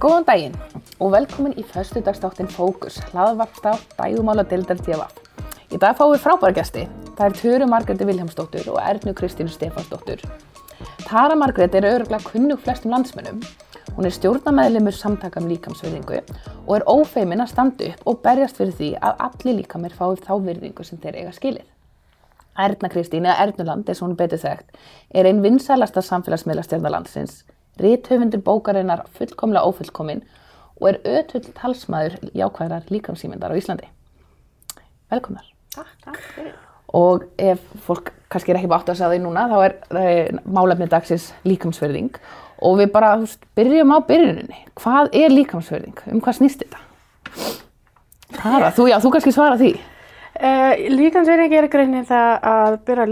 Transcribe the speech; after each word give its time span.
Góðan 0.00 0.24
daginn 0.24 0.54
og 0.96 1.10
velkomin 1.12 1.52
í 1.60 1.62
föstudagstáttinn 1.68 2.48
Fókus, 2.48 2.94
hlaðvarpstá 3.10 3.74
dægumála 3.98 4.46
dildar 4.48 4.78
DFF. 4.80 5.18
Í 5.68 5.76
dag 5.76 5.98
fáum 5.98 6.14
við 6.14 6.22
frábæra 6.22 6.56
gæsti. 6.56 6.86
Það 7.18 7.26
er 7.26 7.36
Töru 7.36 7.68
Margreti 7.68 8.06
Viljámsdóttur 8.08 8.70
og 8.72 8.78
Ernu 8.80 9.12
Kristínu 9.18 9.52
Stefansdóttur. 9.52 10.24
Tara 11.04 11.36
Margreti 11.36 11.82
er 11.82 11.88
öruglega 11.90 12.24
kunnug 12.30 12.64
flestum 12.64 12.96
landsmönnum. 12.96 13.44
Hún 13.98 14.08
er 14.08 14.16
stjórnamæðlimur 14.16 14.96
samtaka 14.96 15.44
um 15.44 15.52
líkamsvirðingu 15.52 16.22
og 16.64 16.74
er 16.78 16.88
ófeimin 16.88 17.44
að 17.44 17.52
standa 17.52 17.92
upp 17.92 18.08
og 18.08 18.24
berjast 18.24 18.56
fyrir 18.56 18.72
því 18.80 18.90
að 19.04 19.24
allir 19.28 19.60
líkamir 19.60 20.00
fái 20.00 20.16
þá 20.24 20.34
virðingu 20.48 20.88
sem 20.88 21.04
þeir 21.04 21.20
eiga 21.20 21.36
skilið. 21.36 21.68
Erna 22.56 22.88
Kristín, 22.88 23.28
eða 23.28 23.36
Ernuland, 23.44 23.84
eins 23.84 24.00
og 24.00 24.08
hún 24.08 24.16
er 24.16 24.24
betur 24.24 24.46
þekkt, 24.48 24.84
er 25.12 25.28
einn 25.28 25.44
vinsælasta 25.44 26.00
samfélagsmiðla 26.00 26.64
stjórnalandsins, 26.64 27.42
rithöfundur 27.78 28.42
bókarinnar 28.44 29.04
fullkomlega 29.16 29.66
ófullkomin 29.68 30.24
og 30.80 30.88
er 30.88 31.00
ötull 31.18 31.52
talsmaður 31.56 32.16
jákvæðrar 32.34 32.88
líkamsýmyndar 32.90 33.52
á 33.52 33.60
Íslandi. 33.60 33.88
Velkomnar. 35.12 35.46
Takk, 35.74 35.94
takk 36.04 36.20
fyrir. 36.34 36.54
Og 36.96 37.24
ef 37.38 37.62
fólk 37.86 38.10
kannski 38.32 38.50
er 38.50 38.58
ekki 38.58 38.70
bátt 38.70 38.88
að 38.90 38.98
segja 38.98 39.12
því 39.12 39.22
núna, 39.22 39.46
þá 39.50 39.58
er, 39.62 39.74
er 40.00 40.40
málefni 40.42 40.88
dagsins 40.90 41.30
líkamsverðing 41.46 42.18
og 42.66 42.78
við 42.80 42.92
bara 42.94 43.14
veist, 43.20 43.42
byrjum 43.56 43.94
á 43.94 43.98
byrjuninni. 44.08 44.64
Hvað 44.80 45.14
er 45.20 45.34
líkamsverðing? 45.34 46.02
Um 46.10 46.22
hvað 46.24 46.40
snýst 46.40 46.64
þetta? 46.64 46.82
Tara, 48.34 48.70
þú, 48.74 48.88
já, 48.90 48.98
þú 49.02 49.12
kannski 49.14 49.32
svara 49.34 49.58
því. 49.60 49.74
Uh, 50.40 50.72
Líkansverðing 50.94 51.54
er 51.58 51.66
greinin 51.68 52.06
það 52.08 52.46
að 52.50 52.76
byrja 52.88 53.06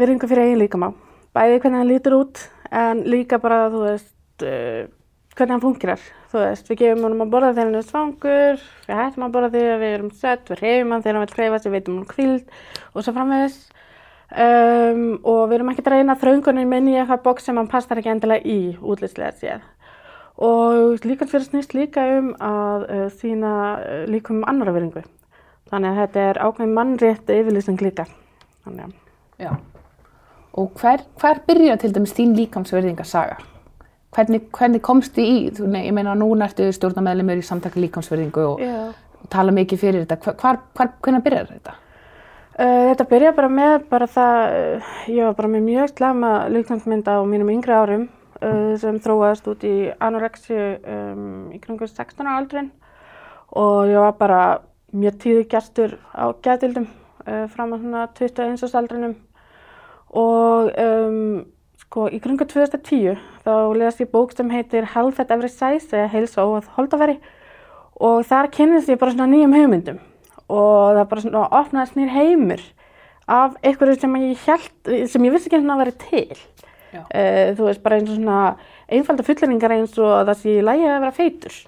virðingu 0.00 0.28
fyrir 0.30 0.48
eigin 0.48 0.62
líkamá. 0.64 0.88
Bæði 1.36 1.60
hvernig 1.62 1.82
hann 1.82 1.90
lítur 1.92 2.16
út 2.18 2.40
en 2.72 3.04
líka 3.12 3.38
bara, 3.42 3.66
þú 3.72 3.84
veist, 3.84 4.16
uh, 4.46 4.88
hvernig 5.36 5.56
hann 5.56 5.64
fungerar. 5.64 6.06
Þú 6.32 6.40
veist, 6.40 6.70
við 6.70 6.80
gefum 6.80 7.04
honum 7.06 7.26
að 7.26 7.34
borða 7.34 7.52
þegar 7.52 7.68
hann 7.68 7.80
er 7.80 7.88
svangur, 7.88 8.64
við 8.86 8.98
hættum 9.00 9.26
að 9.26 9.34
borða 9.34 9.52
þegar 9.52 9.82
við 9.82 9.94
erum 9.98 10.10
sett, 10.16 10.48
við 10.48 10.62
reyfum 10.62 10.94
hann 10.94 11.04
þegar 11.04 11.18
hann 11.18 11.26
vil 11.26 11.38
reyfast, 11.42 11.68
við 11.68 11.76
veitum 11.76 11.98
hann 12.00 12.08
kvild 12.08 12.56
og 12.92 13.04
svo 13.04 13.14
framvegis. 13.16 13.58
Um, 14.32 15.02
og 15.28 15.42
við 15.50 15.58
erum 15.58 15.70
ekki 15.74 15.84
að 15.84 15.92
reyna 15.92 16.16
þraungunni 16.16 16.62
minni 16.64 16.94
í 16.94 17.00
eitthvað 17.02 17.24
bóks 17.26 17.44
sem 17.48 17.58
hann 17.60 17.68
passar 17.68 18.00
ekki 18.00 18.14
endilega 18.14 18.48
í 18.48 18.60
útlýslega 18.80 19.34
séð. 19.36 19.66
Og 20.42 21.04
líkansverðing 21.04 21.50
snýst 21.50 21.74
líka 21.76 22.06
um 22.16 22.30
að 22.40 22.86
uh, 22.86 23.02
sína 23.20 23.52
uh, 23.76 23.98
líkum 24.08 24.40
annara 24.48 24.72
virðingu. 24.72 25.04
Þannig 25.68 25.92
að 25.92 26.00
þetta 26.00 26.24
er 26.30 26.40
ákveðin 26.46 26.74
mannrétt 26.78 27.36
yfirlýsing 27.36 27.84
líka. 27.84 28.08
Þannig 28.64 28.88
að... 28.88 28.96
Já. 29.44 29.52
Og 30.60 30.72
hver, 30.80 31.04
hver 31.20 31.40
byrja 31.46 31.78
til 31.80 31.94
dæmis 31.94 32.12
þín 32.16 32.34
líkamsverðingasaga? 32.36 33.38
Hvernig, 34.12 34.42
hvernig 34.52 34.82
komstu 34.84 35.22
í, 35.24 35.46
þú, 35.56 35.70
nei, 35.72 35.86
ég 35.86 35.94
meina 35.96 36.12
núna 36.18 36.50
ertu 36.50 36.66
stjórnarmeðlumur 36.76 37.40
í 37.40 37.46
samtaka 37.46 37.80
líkamsverðingu 37.80 38.42
og 38.44 38.60
Já. 38.60 38.74
tala 39.32 39.54
mikið 39.56 39.80
fyrir 39.80 40.04
þetta. 40.04 40.34
Hvar, 40.36 40.58
hvar, 40.76 40.90
hvernig 41.00 41.24
byrjar 41.24 41.48
þetta? 41.54 41.78
Uh, 42.52 42.90
þetta 42.90 43.06
byrja 43.08 43.32
bara 43.32 43.48
með 43.48 43.86
bara 43.88 44.08
það, 44.12 44.40
uh, 44.58 44.90
ég 45.08 45.24
var 45.24 45.38
bara 45.38 45.48
með 45.54 45.62
mjög 45.70 45.94
slemma 45.94 46.32
líkansmynd 46.52 47.08
á 47.08 47.16
mínum 47.24 47.48
yngri 47.54 47.72
árum 47.72 48.04
uh, 48.44 48.74
sem 48.76 48.98
þróaðist 49.00 49.48
út 49.48 49.64
í 49.64 49.76
anorexi 50.04 50.58
um, 50.84 51.48
í 51.48 51.62
kringu 51.62 51.88
16 51.88 52.20
ára 52.20 52.36
aldrin 52.42 52.68
og 53.56 53.88
ég 53.88 54.04
var 54.04 54.18
bara 54.20 54.42
mjög 54.92 55.16
tíðu 55.24 55.46
gestur 55.48 55.96
á 56.12 56.28
gætildum 56.44 56.90
uh, 57.24 57.46
fram 57.48 57.72
á 57.72 57.76
svona 57.80 58.04
21 58.20 58.66
árs 58.68 58.76
aldrinum 58.82 59.16
og 60.12 60.70
um, 60.78 61.42
sko 61.80 62.06
í 62.12 62.20
kringu 62.22 62.46
2010 62.48 63.18
þá 63.44 63.54
les 63.80 64.00
ég 64.00 64.12
bók 64.12 64.34
sem 64.36 64.50
heitir 64.52 64.88
Health 64.94 65.20
at 65.20 65.32
Every 65.32 65.50
Size 65.50 65.92
eða 65.92 66.12
Heilsa 66.12 66.44
og 66.44 66.68
holdafæri 66.76 67.18
og 68.02 68.24
þar 68.28 68.50
kynnist 68.52 68.92
ég 68.92 69.00
bara 69.00 69.14
svona 69.14 69.30
nýjum 69.32 69.56
hugmyndum 69.56 70.00
og 70.52 70.98
það 70.98 71.10
bara 71.10 71.24
svona 71.24 71.48
opnaðist 71.62 71.98
nýr 71.98 72.12
heimur 72.12 72.62
af 73.32 73.56
einhverju 73.62 73.98
sem 74.00 74.16
ég 74.20 74.46
held, 74.46 74.92
sem 75.08 75.26
ég 75.26 75.34
vissi 75.34 75.48
ekki 75.48 75.60
hérna 75.60 75.76
að 75.76 75.84
vera 75.84 75.98
til. 76.02 76.40
Uh, 76.92 77.52
þú 77.56 77.68
veist, 77.68 77.82
bara 77.84 77.98
eins 77.98 78.10
og 78.10 78.18
svona 78.18 78.38
einfalda 78.92 79.24
fulleringar 79.26 79.76
eins 79.78 79.94
og 80.00 80.10
að 80.18 80.32
það 80.32 80.40
sé 80.42 80.56
í 80.58 80.64
lægi 80.66 80.88
að 80.88 80.98
vera 80.98 81.16
feitur. 81.16 81.58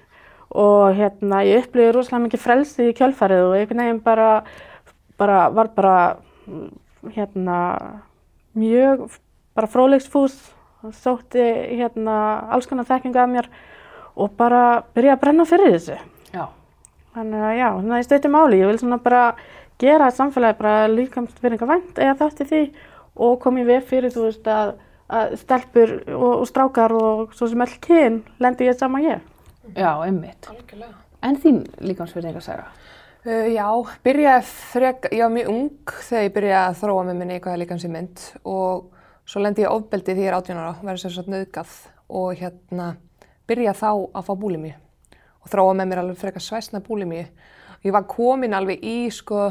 Og 0.55 0.83
hérna, 0.99 1.41
ég 1.47 1.65
upplýði 1.65 1.93
rosalega 1.95 2.25
mikið 2.27 2.43
frelsi 2.43 2.89
í 2.91 2.95
kjölfarið 2.95 3.47
og 3.47 3.55
einhvern 3.57 3.81
veginn 3.81 4.03
bara, 4.05 4.29
bara, 5.19 5.39
var 5.55 5.71
bara, 5.75 5.95
mm, 6.45 6.69
hérna, 7.15 7.57
mjög, 8.59 9.05
bara 9.55 9.69
fróðleiksfús, 9.71 10.35
sótti 10.95 11.43
hérna 11.79 12.17
alls 12.53 12.67
konar 12.69 12.87
þekkingu 12.87 13.21
af 13.21 13.31
mér 13.31 13.49
og 14.15 14.35
bara 14.37 14.83
byrjaði 14.95 15.15
að 15.15 15.21
brenna 15.23 15.45
fyrir 15.49 15.75
þessu. 15.75 15.97
Já. 16.33 16.45
Þannig 17.15 17.45
að 17.47 17.53
já, 17.57 17.67
þannig 17.69 17.95
að 17.95 18.01
ég 18.01 18.07
stöyti 18.09 18.31
máli. 18.31 18.59
Ég 18.59 18.71
vil 18.71 18.81
svona 18.81 18.99
bara 19.03 19.23
gera 19.81 20.11
samfélagi 20.11 20.59
bara 20.59 20.89
líkamst 20.91 21.39
virðinga 21.43 21.69
vænt 21.69 22.01
eða 22.01 22.17
þátti 22.23 22.49
því 22.49 22.61
og 23.25 23.39
kom 23.43 23.59
ég 23.61 23.69
við 23.69 23.87
fyrir, 23.89 24.13
þú 24.13 24.27
veist, 24.27 24.47
að, 24.51 24.75
að 25.07 25.37
stelpur 25.39 25.95
og, 26.15 26.31
og 26.41 26.45
strákar 26.49 26.95
og 26.95 27.35
svo 27.35 27.49
sem 27.51 27.63
öll 27.65 27.77
kyn 27.83 28.21
lendi 28.43 28.67
ég 28.69 28.79
sama 28.79 29.03
ég. 29.03 29.23
Já, 29.73 29.91
einmitt. 30.05 30.47
Algjörlega. 30.51 30.99
En 31.25 31.39
þín 31.41 31.63
líkamsverðingasaga? 31.81 32.67
Uh, 33.25 33.47
já, 33.49 33.65
byrjaði 34.05 34.45
frek, 34.45 35.07
ég 35.09 35.23
var 35.23 35.31
mjög 35.33 35.47
ung 35.49 35.91
þegar 36.05 36.25
ég 36.27 36.33
byrjaði 36.35 36.69
að 36.69 36.75
þróa 36.77 37.03
með 37.07 37.15
minni 37.17 37.33
eitthvað 37.33 37.55
líkans 37.57 37.83
í 37.87 37.89
mynd 37.89 38.23
og 38.45 39.05
svo 39.25 39.39
lendi 39.41 39.63
ég 39.63 39.71
ofbeldi 39.73 40.13
því 40.13 40.21
ég 40.21 40.29
er 40.29 40.35
18 40.37 40.59
ára, 40.61 40.73
verði 40.85 41.01
sér 41.01 41.13
svona 41.15 41.31
nöðgað 41.33 41.71
og 42.19 42.35
hérna 42.37 42.89
byrjaði 43.49 43.79
þá 43.79 43.87
að 43.89 44.27
fá 44.27 44.29
búlimi 44.43 44.75
og 45.41 45.49
þróa 45.49 45.71
með 45.79 45.89
mér 45.89 46.01
alveg 46.03 46.19
frekar 46.21 46.45
svæsna 46.45 46.83
búlimi. 46.85 47.23
Ég 47.81 47.95
var 47.95 48.05
komin 48.11 48.53
alveg 48.53 48.85
í 48.85 49.07
sko 49.09 49.47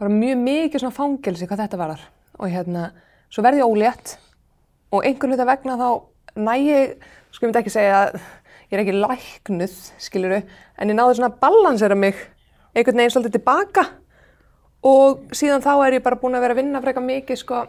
bara 0.00 0.10
mjög 0.16 0.42
mikið 0.42 0.82
svona 0.82 0.96
fangelsi 0.96 1.46
hvað 1.46 1.62
þetta 1.62 1.78
varðar 1.78 2.02
og 2.40 2.50
hérna 2.56 2.88
svo 3.30 3.44
verði 3.46 3.62
ég 3.62 3.70
ólétt 3.70 4.16
og 4.90 5.06
einhvern 5.06 5.36
veit 5.36 5.44
að 5.44 5.52
vegna 5.52 5.76
þá 5.78 6.42
næ 6.42 6.56
ég, 6.58 6.98
sko 7.30 7.46
ég 7.46 7.52
myndi 7.52 7.62
ekki 7.62 7.74
segja 7.76 8.02
að 8.08 8.18
ég 8.18 8.74
er 8.74 8.82
ekki 8.82 8.96
læknuð, 8.98 9.78
skiluru, 10.02 10.42
en 10.74 10.90
ég 10.90 10.98
náði 10.98 11.20
svona 11.20 11.30
að 11.30 11.38
balansera 11.46 11.94
mig 11.94 12.18
einhvern 12.78 13.00
veginn 13.00 13.14
svolítið 13.14 13.36
tilbaka. 13.38 13.84
Og 14.86 15.34
síðan 15.34 15.64
þá 15.64 15.72
er 15.86 15.98
ég 15.98 16.04
bara 16.04 16.18
búin 16.20 16.38
að 16.38 16.44
vera 16.46 16.54
að 16.54 16.62
vinna 16.62 16.82
frekar 16.82 17.04
mikið 17.04 17.40
sko 17.40 17.64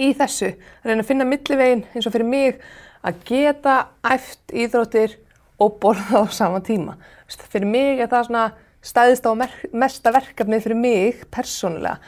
í 0.00 0.10
þessu, 0.16 0.48
að 0.82 0.90
reyna 0.90 1.04
að 1.04 1.10
finna 1.10 1.26
millivegin 1.28 1.84
eins 1.92 2.08
og 2.08 2.14
fyrir 2.14 2.28
mig 2.28 2.60
að 3.06 3.20
geta 3.28 3.76
æft 4.08 4.54
íþróttir 4.56 5.18
og 5.62 5.76
borða 5.82 6.24
á 6.24 6.32
sama 6.32 6.62
tíma. 6.64 6.96
Fyrir 7.28 7.68
mig 7.68 8.00
er 8.00 8.10
það 8.10 8.30
svona 8.30 8.46
stæðist 8.86 9.28
á 9.28 9.32
mesta 9.76 10.12
verkefnið 10.14 10.66
fyrir 10.66 10.80
mig 10.80 11.22
persónulega. 11.34 12.00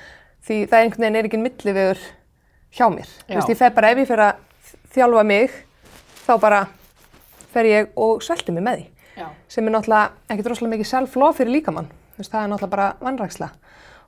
Því 0.48 0.58
það 0.66 0.82
einhvern 0.82 1.04
veginn 1.04 1.20
er 1.20 1.28
ekki 1.28 1.42
millivegur 1.42 2.02
hjá 2.74 2.86
mér. 2.92 3.08
Þú 3.28 3.38
veist, 3.38 3.52
ég 3.52 3.60
fer 3.60 3.74
bara 3.76 3.92
ef 3.92 4.02
ég 4.02 4.08
fer 4.08 4.24
að 4.24 4.44
þjálfa 4.96 5.24
mig 5.28 5.56
þá 6.24 6.34
bara 6.40 6.62
fer 7.52 7.68
ég 7.68 7.92
og 7.96 8.22
svelti 8.24 8.54
mig 8.54 8.64
með 8.64 8.80
því 8.80 8.97
Já. 9.18 9.28
sem 9.50 9.66
er 9.66 9.74
náttúrulega 9.74 10.12
ekkert 10.30 10.50
rosalega 10.52 10.76
mikið 10.76 10.90
self-love 10.92 11.36
fyrir 11.40 11.54
líkamann. 11.56 11.90
Veist, 12.18 12.32
það 12.32 12.44
er 12.44 12.52
náttúrulega 12.52 12.74
bara 12.76 12.88
vannræksla. 13.02 13.50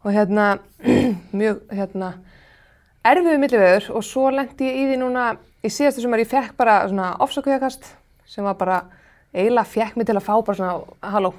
Og 0.05 0.15
hérna, 0.15 0.47
mjög, 1.41 1.61
hérna, 1.75 2.15
erfiðu 3.11 3.43
millivegur 3.43 3.91
og 3.99 4.07
svo 4.07 4.31
lendi 4.35 4.71
ég 4.71 4.81
í 4.81 4.89
því 4.91 5.03
núna, 5.03 5.27
í 5.61 5.73
síðastu 5.73 6.05
sumar 6.05 6.23
ég 6.23 6.31
fekk 6.31 6.57
bara 6.61 6.81
svona 6.89 7.13
ofsakvíðakast 7.27 7.93
sem 8.31 8.47
var 8.47 8.57
bara, 8.61 8.81
eiginlega 9.35 9.69
fekk 9.69 9.99
mig 9.99 10.09
til 10.09 10.17
að 10.17 10.27
fá 10.27 10.35
bara 10.39 10.59
svona, 10.59 10.99
halló, 11.13 11.35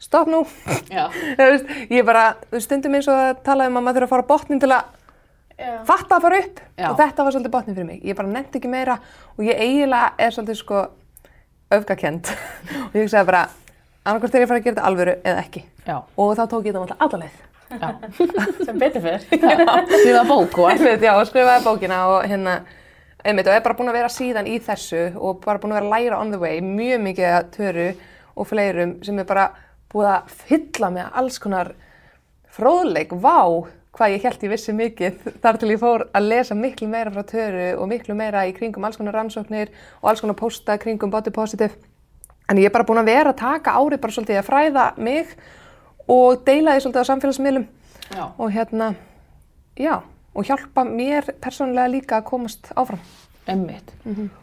stopp 0.00 0.30
nú. 0.30 0.44
Já. 0.88 1.08
Ég 1.96 2.06
bara, 2.06 2.36
stundum 2.62 2.94
eins 2.96 3.08
og 3.10 3.18
að 3.18 3.42
tala 3.44 3.66
um 3.68 3.80
að 3.80 3.84
maður 3.84 4.06
þurfa 4.06 4.08
að 4.08 4.14
fara 4.14 4.28
botnin 4.28 4.62
til 4.62 4.70
að 4.72 4.94
fatta 5.58 6.18
að 6.18 6.22
fara 6.22 6.38
upp 6.38 6.60
Já. 6.78 6.86
og 6.86 6.98
þetta 7.00 7.24
var 7.24 7.34
svolítið 7.34 7.54
botnin 7.54 7.76
fyrir 7.76 7.88
mig. 7.88 8.02
Ég 8.06 8.16
bara 8.18 8.30
nefndi 8.30 8.60
ekki 8.60 8.70
meira 8.70 8.98
og 9.34 9.42
ég 9.46 9.58
eiginlega 9.58 10.12
er 10.22 10.34
svolítið 10.34 10.60
sko 10.60 10.82
öfgakend 11.74 12.30
og 12.32 12.96
ég 12.96 13.04
hugsaði 13.04 13.28
bara 13.28 13.42
annarkvæmst 14.08 14.34
er 14.34 14.42
ég 14.42 14.46
að 14.46 14.52
fara 14.52 14.60
að 14.60 14.64
gera 14.64 14.74
þetta 14.74 14.88
alvöru 14.88 15.14
eða 15.20 15.44
ekki 15.44 15.62
Já. 15.84 15.96
og 16.16 16.34
þá 16.38 16.42
tók 16.48 16.68
ég 16.68 16.76
þetta 16.76 16.98
alla 17.06 17.20
leið. 17.22 17.38
Já. 17.68 17.88
Sem 18.66 18.80
betur 18.80 19.04
fyrir. 19.04 19.24
Skrifa 20.00 20.24
bók 20.28 20.60
og 20.64 20.84
skrifaði 21.28 21.64
bókina 21.66 21.98
og 22.14 22.28
hérna, 22.28 22.58
einmitt, 23.24 23.48
og 23.48 23.56
er 23.56 23.64
bara 23.64 23.76
búin 23.76 23.92
að 23.92 23.98
vera 24.00 24.12
síðan 24.12 24.48
í 24.48 24.56
þessu 24.64 25.02
og 25.16 25.42
bara 25.44 25.60
búin 25.60 25.74
að 25.74 25.82
vera 25.82 25.90
að 25.90 25.96
læra 25.96 26.20
on 26.22 26.32
the 26.32 26.40
way 26.40 26.62
mjög 26.64 27.04
mikið 27.04 27.34
að 27.34 27.50
töru 27.58 27.88
og 28.38 28.48
fleirum 28.48 28.96
sem 29.04 29.20
er 29.20 29.28
bara 29.28 29.50
búið 29.92 30.10
að 30.14 30.32
fylla 30.48 30.90
með 30.94 31.12
alls 31.20 31.38
konar 31.42 31.74
fróðleik, 32.58 33.12
vá, 33.12 33.68
hvað 33.98 34.14
ég 34.14 34.24
held 34.24 34.44
ég 34.46 34.52
vissi 34.52 34.74
mikið 34.76 35.22
þar 35.42 35.58
til 35.58 35.70
ég 35.72 35.80
fór 35.82 36.04
að 36.14 36.28
lesa 36.30 36.54
miklu 36.54 36.86
meira 36.90 37.10
frá 37.10 37.24
töru 37.26 37.66
og 37.82 37.88
miklu 37.90 38.14
meira 38.18 38.44
í 38.46 38.54
kringum 38.54 38.86
alls 38.86 38.98
konar 39.00 39.16
rannsóknir 39.18 39.72
og 40.00 40.10
alls 40.12 40.22
konar 40.22 40.38
posta 40.38 40.78
kringum 40.78 41.10
body 41.10 41.32
positive. 41.34 41.74
En 42.48 42.60
ég 42.60 42.70
er 42.70 42.74
bara 42.74 42.86
búin 42.86 43.02
að 43.02 43.10
vera 43.10 43.34
að 43.34 43.40
taka 43.42 43.74
árið 43.74 44.02
bara 44.04 44.14
svolítið 44.14 44.40
að 44.40 44.46
fræða 44.46 44.84
mig 45.02 45.34
og 46.08 46.44
deila 46.46 46.76
því 46.76 46.84
svolítið 46.84 47.02
á 47.02 47.10
samfélagsmiðlum 47.10 47.66
Já. 48.14 48.24
og 48.38 48.52
hérna, 48.54 48.94
já, 49.76 50.00
og 50.34 50.46
hjálpa 50.46 50.84
mér 50.86 51.34
persónulega 51.42 51.92
líka 51.92 52.20
að 52.20 52.28
komast 52.30 52.70
áfram. 52.76 53.02
Emmitt. 53.48 53.92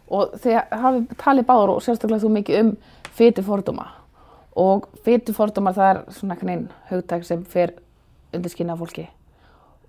Og 0.10 0.36
þið 0.42 0.60
hafið 0.72 1.18
talið 1.22 1.48
báður 1.48 1.76
og 1.76 1.84
sérstaklega 1.86 2.26
þú 2.26 2.32
mikið 2.36 2.62
um 2.62 2.72
fytufordóma. 3.16 3.88
Og 4.56 4.88
fytufordómar 5.06 5.76
það 5.78 5.92
er 5.92 6.00
svona 6.12 6.38
veginn 6.42 6.70
hugtæk 6.90 7.26
sem 7.26 7.44
fer 7.44 7.74
undir 8.34 8.52
skynna 8.52 8.78
fólki. 8.78 9.08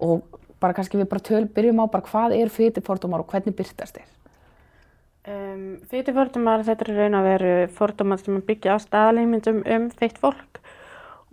Og 0.02 0.40
bara 0.60 0.76
kannski 0.76 0.98
við 0.98 1.08
bara 1.10 1.24
töl, 1.24 1.44
byrjum 1.52 1.82
á 1.82 1.86
bara 1.92 2.06
hvað 2.06 2.36
er 2.36 2.52
fytufordómar 2.52 3.24
og 3.24 3.32
hvernig 3.32 3.56
byrtast 3.56 3.98
þeir? 3.98 4.12
Um, 5.26 5.80
Fytufordumar, 5.90 6.62
þetta 6.62 6.86
er 6.86 6.98
raun 7.00 7.18
að 7.18 7.24
veru 7.26 7.54
fordumar 7.74 8.20
sem 8.22 8.38
byggja 8.46 8.76
á 8.78 8.84
staðalímyndum 8.84 9.64
um 9.74 9.88
feitt 9.98 10.20
fólk. 10.22 10.60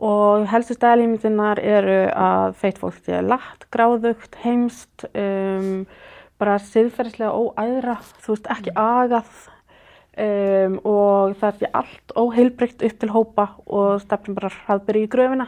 Og 0.04 0.48
helstu 0.50 0.74
staðalímyndunar 0.74 1.62
eru 1.62 2.00
að 2.10 2.56
feitt 2.57 2.81
fólk 2.81 2.98
sé 3.06 3.21
látt, 3.21 3.68
gráðugt, 3.74 4.39
heimst, 4.42 5.06
um, 5.13 5.86
bara 6.42 6.57
siðferðislega 6.71 7.38
óæðra, 7.38 8.00
þú 8.25 8.33
veist 8.33 8.50
ekki 8.56 8.74
agað. 8.74 9.36
Um, 10.13 10.80
og 10.86 11.38
það 11.42 11.62
sé 11.62 11.69
allt 11.74 12.18
óheilbrygt 12.18 12.83
upp 12.86 12.98
til 13.01 13.13
hópa 13.13 13.48
og 13.65 14.01
stefnum 14.04 14.36
bara 14.38 14.51
hraðbyrji 14.54 15.07
í 15.07 15.10
gröfina 15.10 15.48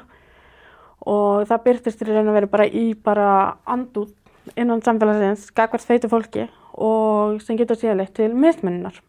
og 1.06 1.48
það 1.50 1.66
byrtist 1.70 2.02
í 2.02 2.10
raun 2.10 2.30
að 2.30 2.38
veru 2.40 2.52
bara 2.52 2.68
í 2.68 2.86
bara 2.94 3.32
andút 3.66 4.14
innan 4.56 4.84
samfélagsins, 4.86 5.50
gagvart 5.58 5.86
feitu 5.86 6.10
fólki 6.10 6.48
og 6.76 7.42
sem 7.42 7.58
getur 7.58 7.80
síðan 7.80 8.02
leitt 8.02 8.16
til 8.18 8.34
mismunnar 8.36 9.02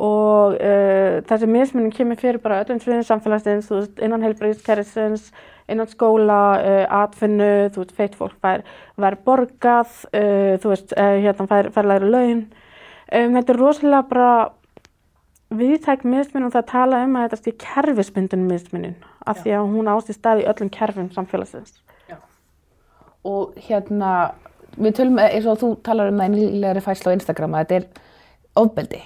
og 0.00 0.56
uh, 0.56 1.20
þessi 1.28 1.48
mismunning 1.50 1.92
kemur 1.92 2.18
fyrir 2.20 2.40
bara 2.40 2.62
öllum 2.62 2.80
sviðum 2.80 3.04
samfélagsins, 3.04 3.68
þú 3.68 3.80
veist, 3.80 3.98
innan 4.00 4.22
heilbreyðiskerfisins, 4.24 5.26
innan 5.70 5.90
skóla, 5.90 6.40
uh, 6.56 6.84
atfinnu, 7.02 7.68
þú 7.74 7.82
veist, 7.82 7.92
feitt 7.98 8.16
fólk 8.16 8.38
fær, 8.40 8.64
fær 8.96 9.18
borgað, 9.26 9.92
uh, 10.14 10.54
þú 10.62 10.72
veist, 10.72 10.94
hérna 10.96 11.48
fær, 11.50 11.68
fær 11.74 11.90
læri 11.90 12.08
laun. 12.14 12.46
Um, 13.10 13.36
þetta 13.36 13.52
er 13.52 13.60
rosalega 13.60 14.02
bara 14.08 14.30
viðtæk 15.50 16.04
mismunum 16.06 16.52
það 16.52 16.62
að 16.62 16.68
tala 16.70 16.98
um 17.04 17.16
að 17.18 17.24
þetta 17.24 17.38
sé 17.40 17.54
kerfisbundin 17.64 18.46
mismunin 18.46 18.98
af 19.26 19.40
því 19.42 19.54
að 19.56 19.72
hún 19.72 19.90
ást 19.90 20.12
í 20.12 20.14
stað 20.14 20.42
í 20.42 20.46
öllum 20.50 20.70
kerfum 20.74 21.08
samfélagsins. 21.14 21.80
Og 23.26 23.56
hérna, 23.66 24.32
við 24.78 24.94
tölum 25.00 25.18
eins 25.20 25.48
og 25.50 25.58
þú 25.60 25.72
talar 25.84 26.12
um 26.12 26.22
það 26.22 26.30
í 26.30 26.36
nýlegri 26.36 26.84
fæslu 26.84 27.12
á 27.12 27.16
Instagram 27.16 27.56
að 27.58 27.64
þetta 27.64 27.80
er 27.80 28.62
ofbeldi. 28.62 29.02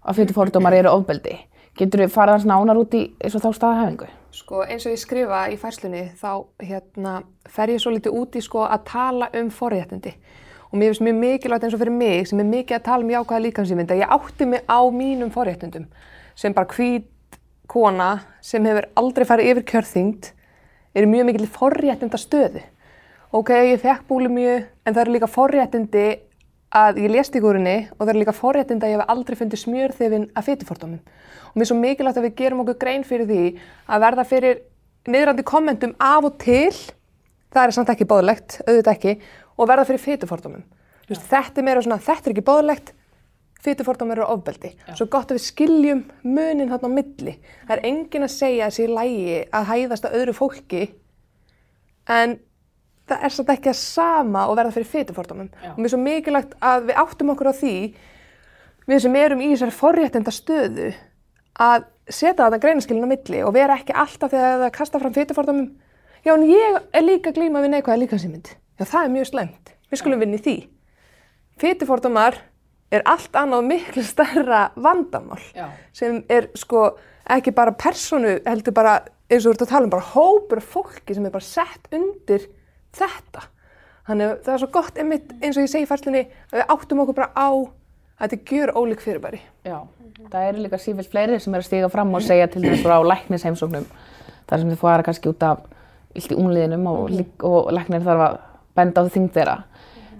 Að 0.00 0.22
fytufordómar 0.22 0.74
eru 0.78 0.94
ofbeldi. 0.96 1.36
Getur 1.78 2.02
við 2.02 2.14
farað 2.14 2.42
svona 2.42 2.56
ánar 2.58 2.80
út 2.80 2.96
í 2.96 3.04
eins 3.20 3.36
og 3.36 3.44
þá 3.44 3.50
staðahæfingu? 3.60 4.08
Sko 4.34 4.64
eins 4.64 4.86
og 4.86 4.94
ég 4.94 5.02
skrifa 5.02 5.44
í 5.52 5.58
færslunni 5.60 6.02
þá 6.18 6.32
hérna, 6.64 7.20
fer 7.50 7.74
ég 7.74 7.82
svo 7.82 7.92
litið 7.94 8.16
út 8.16 8.36
í 8.38 8.42
sko 8.42 8.64
að 8.66 8.86
tala 8.90 9.28
um 9.38 9.50
forréttindi 9.54 10.14
og 10.70 10.78
mér 10.78 10.92
finnst 10.92 11.04
mjög 11.06 11.18
mikilvægt 11.18 11.64
eins 11.64 11.74
og 11.74 11.82
fyrir 11.82 11.94
mig 11.94 12.28
sem 12.28 12.40
er 12.40 12.50
mikið 12.50 12.76
að 12.78 12.84
tala 12.86 13.04
um 13.04 13.10
jákvæða 13.10 13.44
líkansýmynd 13.46 13.94
að 13.94 14.02
ég 14.02 14.12
átti 14.16 14.46
mig 14.46 14.62
á 14.70 14.80
mínum 14.90 15.32
forréttindum 15.34 15.86
sem 16.34 16.54
bara 16.54 16.70
hvít 16.70 17.08
kona 17.70 18.10
sem 18.40 18.64
hefur 18.64 18.88
aldrei 18.98 19.26
farið 19.26 19.50
yfir 19.52 19.66
kjörþyngd 19.72 20.30
er 20.94 21.06
mjög 21.06 21.28
mikil 21.28 21.46
forréttinda 21.46 22.18
stöðu. 22.18 22.62
Ok, 23.30 23.52
ég 23.54 23.78
fekk 23.82 24.08
búlimju 24.08 24.56
en 24.58 24.94
það 24.94 25.02
eru 25.04 25.14
líka 25.14 25.30
forréttindi 25.30 26.06
að 26.74 26.98
ég 27.02 27.12
lést 27.14 27.36
í 27.38 27.42
gúrinni 27.42 27.76
og 27.94 28.02
það 28.02 28.12
eru 28.12 28.22
líka 28.24 28.34
forréttindi 28.34 28.86
að 28.86 28.94
ég 28.94 28.98
hef 28.98 29.12
aldrei 29.14 29.38
fundið 29.38 29.62
smjörþefin 29.64 30.26
að 30.34 30.48
fytifordómum. 30.48 31.02
Og 31.50 31.58
mér 31.58 31.66
er 31.66 31.70
svo 31.70 31.78
mikilvægt 31.78 32.18
að 32.18 32.26
við 32.26 32.36
gerum 32.40 32.64
okkur 32.64 32.80
grein 32.82 33.06
fyrir 33.06 33.28
því 33.30 33.44
að 33.86 34.02
verða 34.06 34.26
fyrir 34.32 34.60
niðrandi 35.10 35.46
kommentum 35.46 35.94
af 36.02 36.26
og 36.26 36.36
til, 36.42 36.74
það 37.54 37.62
er 37.64 37.76
samt 37.76 37.94
ekki 37.94 38.06
bóðlegt, 38.10 38.58
auðvitað 38.66 38.92
ekki, 38.96 39.14
og 39.56 39.68
verða 39.68 39.86
fyrir 39.88 40.02
fytufordómum. 40.04 40.64
Þetta 41.10 41.60
er 41.60 41.66
meira 41.66 41.82
svona, 41.82 41.98
þetta 42.02 42.28
er 42.28 42.34
ekki 42.34 42.46
bóðlegt, 42.46 42.92
fytufordómum 43.64 44.14
eru 44.14 44.28
ofbeldi. 44.30 44.70
Já. 44.86 44.94
Svo 44.98 45.08
gott 45.10 45.32
að 45.32 45.40
við 45.40 45.46
skiljum 45.48 46.04
munin 46.24 46.70
þarna 46.70 46.90
á 46.90 46.96
milli. 46.96 47.34
Það 47.66 47.74
er 47.76 47.82
engin 47.90 48.26
að 48.26 48.32
segja 48.36 48.70
þessi 48.70 48.86
lægi 48.88 49.40
að 49.58 49.68
hæðast 49.72 50.06
að 50.06 50.16
öðru 50.20 50.36
fólki, 50.38 50.84
en 52.10 52.38
það 53.10 53.26
er 53.26 53.34
samt 53.34 53.52
ekki 53.56 53.72
að 53.72 53.78
sama 53.80 54.46
og 54.48 54.56
verða 54.60 54.74
fyrir 54.76 54.90
fytufordómum. 54.94 55.50
Og 55.74 55.78
mér 55.80 55.90
er 55.90 55.94
svo 55.94 56.00
mikilvægt 56.00 56.56
að 56.62 56.88
við 56.88 57.02
áttum 57.02 57.34
okkur 57.34 57.50
á 57.50 57.54
því, 57.58 57.74
við 58.90 59.02
sem 59.04 59.18
erum 59.20 59.42
í 59.42 59.50
þessari 59.52 59.76
forréttenda 59.76 60.34
stöðu, 60.34 60.88
að 61.60 61.90
setja 62.10 62.46
þetta 62.46 62.62
greinaskilin 62.62 63.06
á 63.06 63.12
milli 63.12 63.42
og 63.44 63.54
vera 63.54 63.76
ekki 63.78 63.94
alltaf 63.98 64.32
þegar 64.32 64.64
það 64.64 64.74
kasta 64.78 65.02
fram 65.02 65.14
fytufordómum. 65.14 65.68
Já, 66.24 66.34
en 66.34 66.46
ég 66.48 66.80
er 66.96 67.04
líka 67.04 67.32
glíma 67.34 67.62
við 67.64 67.74
neikvæða 67.74 68.02
líkansýmynd. 68.04 68.54
Já, 68.80 68.86
það 68.88 69.02
er 69.04 69.12
mjög 69.12 69.28
slemt. 69.28 69.72
Við 69.90 70.00
skulum 70.00 70.22
vinni 70.22 70.40
því. 70.40 70.56
Fytufordómar 71.60 72.38
er 72.90 73.04
allt 73.08 73.36
annað 73.36 73.66
miklu 73.68 74.02
stærra 74.06 74.70
vandamál 74.80 75.40
Já. 75.54 75.68
sem 75.92 76.22
er 76.32 76.48
sko 76.58 76.94
ekki 77.30 77.52
bara 77.54 77.74
personu, 77.76 78.38
heldur 78.46 78.74
bara 78.74 78.96
eins 79.30 79.44
og 79.44 79.52
þú 79.52 79.54
ert 79.54 79.64
að 79.66 79.72
tala 79.74 79.86
um 79.86 79.92
bara 79.92 80.08
hópur 80.14 80.62
fólki 80.64 81.14
sem 81.14 81.26
er 81.28 81.34
bara 81.34 81.46
sett 81.46 81.92
undir 81.94 82.48
þetta. 82.96 83.44
Þannig 84.08 84.30
að 84.30 84.40
það 84.46 84.54
er 84.54 84.62
svo 84.64 84.70
gott 84.74 84.98
einmitt 84.98 85.36
eins 85.38 85.58
og 85.58 85.66
ég 85.66 85.70
segi 85.70 85.86
í 85.86 85.90
færslinni 85.90 86.24
að 86.50 86.56
við 86.58 86.74
áttum 86.74 87.04
okkur 87.04 87.18
bara 87.20 87.30
á 87.36 87.50
að 87.52 88.32
þetta 88.32 88.56
gjör 88.56 88.72
ólík 88.80 89.04
fyrirbæri. 89.04 89.42
Já, 89.68 89.78
það 90.32 90.48
eru 90.48 90.64
líka 90.64 90.80
sífilt 90.80 91.12
fleiri 91.12 91.38
sem 91.38 91.54
er 91.54 91.62
að 91.62 91.68
stiga 91.68 91.92
fram 91.92 92.16
og 92.16 92.24
segja 92.24 92.48
til 92.50 92.64
þess 92.64 92.82
frá 92.82 92.96
læknisheimsóknum 93.06 93.86
þar 94.48 94.64
sem 94.64 94.72
þið 94.72 94.80
fara 94.80 95.06
kannski 95.06 95.30
út 95.30 95.46
af 95.46 95.68
illt 96.18 96.32
í 96.34 96.40
únliðinum 96.40 96.88
og, 96.90 97.20
og 97.46 97.70
læknir 97.76 98.02
þarf 98.02 98.24
að 98.26 98.40
benda 98.76 99.02
á 99.02 99.10
þingd 99.10 99.34
þeirra. 99.34 99.58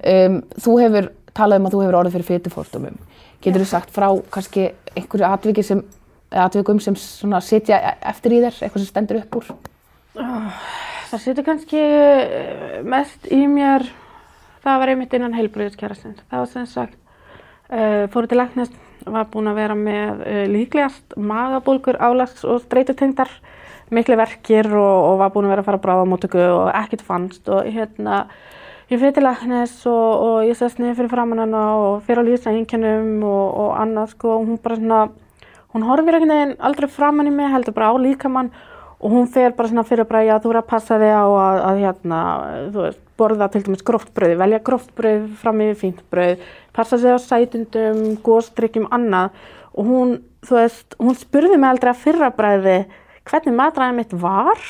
Um, 0.01 0.41
þú 0.57 0.77
hefur 0.81 1.11
talað 1.37 1.61
um 1.61 1.69
að 1.69 1.75
þú 1.75 1.81
hefur 1.85 1.99
orðið 2.01 2.17
fyrir 2.17 2.29
fytufordumum. 2.31 3.01
Getur 3.41 3.65
þú 3.65 3.69
sagt 3.71 3.93
frá 3.95 4.09
kannski 4.33 4.69
einhverju 4.97 5.27
atviki 5.29 5.65
sem, 5.65 5.83
atvikum 6.31 6.81
sem 6.83 6.97
svona 6.99 7.41
sitja 7.45 7.79
eftir 8.11 8.37
í 8.37 8.43
þér, 8.45 8.59
eitthvað 8.61 8.83
sem 8.83 8.91
stendur 8.91 9.21
upp 9.23 9.41
úr? 9.41 9.51
Það 11.11 11.23
situr 11.25 11.47
kannski 11.47 11.81
eh, 11.81 12.81
mest 12.87 13.27
í 13.33 13.41
mér, 13.51 13.87
það 14.65 14.83
var 14.83 14.93
einmitt 14.93 15.17
innan 15.17 15.35
heilbröðiskjærastins. 15.35 16.21
Það 16.31 16.45
var 16.45 16.51
sem 16.53 16.69
sagt, 16.71 16.99
uh, 17.73 18.05
fóru 18.13 18.31
til 18.31 18.39
læknist, 18.39 18.77
var 19.11 19.31
búin 19.33 19.51
að 19.51 19.59
vera 19.63 19.77
með 19.79 20.21
uh, 20.23 20.45
líklegast 20.53 21.17
magabólgur, 21.17 21.99
álags 21.99 22.45
og 22.45 22.61
streytutengdar, 22.67 23.33
miklu 23.95 24.17
verkir 24.21 24.69
og, 24.71 24.97
og 25.11 25.19
var 25.21 25.33
búin 25.35 25.49
að 25.49 25.55
vera 25.55 25.65
að 25.65 25.69
fara 25.69 25.81
að 25.81 25.85
bráða 25.85 26.07
á 26.07 26.11
mótöku 26.13 26.41
og 26.45 26.71
ekkert 26.73 27.05
fannst. 27.07 27.43
Og 27.51 27.67
hérna, 27.67 28.23
ég 28.91 29.01
fyrir 29.01 29.17
til 29.17 29.27
læknis 29.27 29.77
og, 29.91 30.25
og 30.27 30.49
ég 30.49 30.59
sest 30.59 30.81
niður 30.81 31.01
fyrir 31.01 31.13
framann 31.13 31.45
hana 31.45 31.65
og 31.81 32.01
fyrir 32.07 32.23
að 32.23 32.31
lýsa 32.31 32.55
einkennum 32.55 33.21
og, 33.27 33.47
og 33.65 33.77
annað 33.83 34.15
sko. 34.15 34.39
Og 34.39 34.49
hún 34.49 34.63
bara 34.63 34.79
svona, 34.79 35.03
hún 35.75 35.87
horfir 35.89 36.19
einhvern 36.19 36.35
veginn 36.37 36.57
aldrei 36.71 36.91
framann 36.91 37.31
í 37.31 37.35
mig, 37.35 37.53
heldur 37.53 37.77
bara 37.77 37.93
á 37.93 37.97
líkamann. 37.99 38.53
Og 39.01 39.15
hún 39.15 39.31
fer 39.33 39.55
bara 39.57 39.71
svona 39.71 39.87
fyrir 39.89 40.05
bara, 40.09 40.27
já 40.29 40.35
þú 40.37 40.51
verður 40.51 40.61
að 40.61 40.73
passa 40.75 40.99
þig 41.01 41.15
á 41.17 41.25
að, 41.25 41.61
að 41.65 41.79
hérna, 41.87 42.25
þú 42.75 42.83
veist, 42.85 43.05
borða 43.21 43.47
til 43.53 43.63
dæmis 43.65 43.85
gróft 43.85 44.11
brauð, 44.17 44.35
velja 44.41 44.59
gróft 44.65 44.91
brauð 44.97 45.23
fram 45.41 45.63
yfir 45.65 45.79
fínt 45.81 46.03
brauð, 46.13 46.43
passa 46.77 46.99
þig 47.01 47.17
á 47.17 47.19
sætundum, 47.25 48.03
góðstrykkjum, 48.27 48.91
annað. 48.93 49.39
Og 49.73 49.89
hún, 49.89 50.13
þú 50.45 50.59
veist, 50.59 50.99
hún 51.01 51.17
spurði 51.17 51.57
mig 51.57 51.71
aldrei 51.71 51.95
að 51.95 52.03
fyrra 52.05 52.29
bræði 52.37 52.77
hvernig 53.29 53.57
matræðið 53.59 53.99
mitt 53.99 54.15
var, 54.23 54.61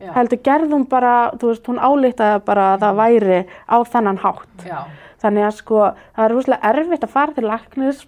Já. 0.00 0.10
heldur 0.12 0.42
gerðum 0.44 0.84
bara, 0.88 1.14
þú 1.40 1.52
veist, 1.52 1.66
hún 1.70 1.80
álítaði 1.80 2.42
bara 2.44 2.66
að 2.74 2.84
það 2.84 3.00
væri 3.00 3.38
á 3.66 3.76
þennan 3.92 4.20
hátt. 4.22 4.66
Já. 4.66 4.78
Þannig 5.24 5.46
að 5.46 5.56
sko, 5.56 5.80
það 6.16 6.26
er 6.26 6.34
rúslega 6.36 6.70
erfitt 6.70 7.06
að 7.06 7.14
fara 7.14 7.36
til 7.36 7.46
læknis, 7.48 8.02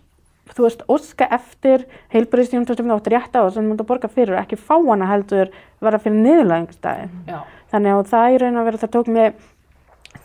þú 0.54 0.64
veist, 0.64 0.82
óska 0.88 1.28
eftir 1.34 1.86
heilbreyðstjónum 2.12 2.68
sem 2.68 2.88
þú 2.88 2.96
átt 2.96 3.12
rétt 3.12 3.36
á 3.36 3.40
og 3.42 3.52
sem 3.52 3.64
þú 3.64 3.72
mútt 3.72 3.82
að 3.84 3.90
borga 3.90 4.10
fyrir 4.12 4.36
og 4.36 4.42
ekki 4.42 4.60
fá 4.60 4.76
hana 4.76 5.08
heldur 5.08 5.50
vera 5.80 6.00
fyrir 6.02 6.20
niðurlæðingstæði. 6.24 7.08
Já. 7.28 7.40
Þannig 7.72 7.94
að 7.94 8.12
það 8.12 8.34
í 8.34 8.38
raun 8.42 8.60
og 8.60 8.68
veru 8.68 8.80
það 8.82 8.94
tók 8.96 9.10
mig 9.12 9.34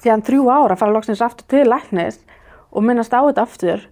síðan 0.03 0.23
þrjú 0.27 0.45
ára 0.51 0.75
að 0.75 0.79
fara 0.83 0.95
loksins 0.95 1.23
aftur 1.23 1.47
til 1.51 1.65
læknis 1.67 2.19
og 2.73 2.85
minnast 2.87 3.13
á 3.15 3.21
þetta 3.23 3.43
aftur 3.43 3.83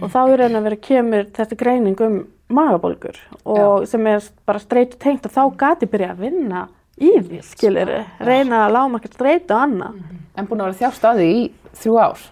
og 0.00 0.12
þá 0.12 0.20
í 0.30 0.36
raun 0.40 0.58
og 0.58 0.66
veru 0.66 0.78
kemur 0.82 1.26
þessi 1.36 1.58
greining 1.60 2.02
um 2.06 2.20
magabólgur 2.50 3.16
og 3.44 3.86
sem 3.88 4.06
er 4.10 4.24
bara 4.48 4.62
streitu 4.62 4.98
tengt 5.00 5.26
og 5.28 5.34
þá 5.34 5.42
gati 5.60 5.88
byrja 5.90 6.12
að 6.14 6.22
vinna 6.26 6.66
í 7.00 7.14
því, 7.16 7.40
skilir 7.46 7.92
reyna 8.20 8.66
að 8.66 8.74
láma 8.76 9.00
ekki 9.00 9.14
streitu 9.14 9.56
og 9.56 9.64
annað. 9.64 10.00
En 10.36 10.48
búin 10.48 10.62
að 10.62 10.70
vera 10.70 10.80
þjást 10.82 11.06
á 11.06 11.10
því 11.16 11.28
í 11.32 11.44
þrjú 11.80 11.96
ár? 12.00 12.24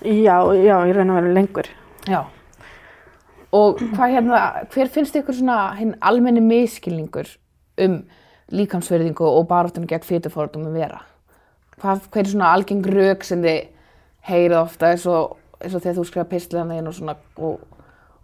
Já, 0.00 0.36
já, 0.56 0.76
í 0.88 0.94
raun 0.96 1.12
og 1.12 1.18
veru 1.18 1.34
lengur. 1.36 1.68
Já. 2.08 2.22
Og 3.52 3.82
hvað 3.82 4.14
hérna, 4.14 4.40
hver 4.70 4.90
finnst 4.94 5.16
ykkur 5.18 5.36
svona 5.36 5.58
hinn 5.76 5.96
almenni 6.06 6.42
miskilningur 6.44 7.28
um 7.82 8.00
líkamsverðingu 8.54 9.26
og 9.26 9.48
baráttunum 9.50 9.90
gegn 9.90 10.06
fytufordum 10.06 10.68
að 10.70 10.78
vera? 10.78 11.02
Hvað, 11.80 12.06
hver 12.12 12.24
er 12.24 12.30
svona 12.30 12.54
algeng 12.54 12.86
rauk 12.86 13.26
sem 13.26 13.42
þið 13.44 13.60
heyrið 14.30 14.56
ofta 14.60 14.92
eins 14.94 15.06
og, 15.10 15.36
eins 15.60 15.74
og 15.74 15.82
þegar 15.82 15.98
þú 15.98 16.06
skrifa 16.08 16.28
pislana 16.30 16.78
þín 16.78 16.90
og 16.90 16.96
svona 16.96 17.16
og, 17.40 17.60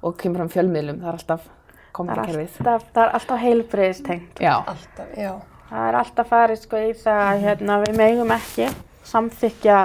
og 0.03 0.17
kemur 0.21 0.43
fram 0.43 0.50
fjölmiðlum, 0.53 1.00
það 1.03 1.09
er 1.12 1.19
alltaf 1.21 1.45
Það 1.47 1.85
er 1.87 1.93
kommentarkerfið. 1.97 2.57
það 2.61 3.03
er 3.03 3.15
alltaf 3.17 3.38
heilbriðstengt. 3.41 4.41
Já, 4.45 4.55
Alltaf, 4.69 5.15
já. 5.17 5.31
Það 5.71 5.87
er 5.88 5.97
alltaf 6.03 6.29
farið 6.29 6.59
sko 6.61 6.81
í 6.85 6.91
það 7.00 7.23
að 7.26 7.45
hérna, 7.47 7.79
við 7.87 7.97
megum 7.97 8.35
ekki 8.37 8.67
samþykja 9.09 9.79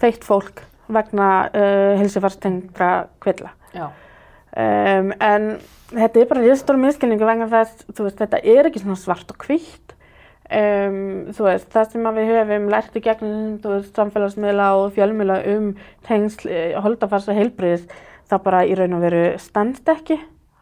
feitt 0.00 0.24
fólk 0.24 0.62
vegna 0.90 1.26
uh, 1.52 1.92
hilsufarstengdra 2.00 2.88
kvilla. 3.22 3.52
Já. 3.76 3.90
Um, 4.50 5.12
en 5.22 5.44
þetta 5.92 6.22
er 6.24 6.26
bara 6.32 6.42
risastóra 6.42 6.80
miskilningu 6.80 7.28
vegna 7.28 7.46
þess, 7.52 7.84
þú 7.94 8.08
veist, 8.08 8.18
þetta 8.24 8.40
er 8.56 8.66
ekki 8.70 8.82
svona 8.82 8.98
svart 8.98 9.30
og 9.30 9.44
hvítt. 9.46 9.94
Um, 10.50 11.28
þú 11.36 11.46
veist, 11.46 11.68
það 11.70 11.92
sem 11.92 12.08
við 12.16 12.32
höfum 12.32 12.68
lært 12.72 12.96
í 12.98 13.02
gegnum, 13.04 13.58
þú 13.62 13.76
veist, 13.76 13.92
samfélagsmiðla 13.94 14.70
og 14.80 14.88
fjölmiðla 14.96 15.36
um 15.52 15.68
tengsl, 16.08 16.48
eh, 16.50 16.72
holdafars 16.82 17.28
og 17.30 17.38
heilbriðis, 17.38 17.84
það 18.30 18.44
bara 18.46 18.64
í 18.66 18.76
raun 18.78 18.96
og 18.96 19.04
veru 19.04 19.24
standst 19.42 19.88
ekki 19.90 20.18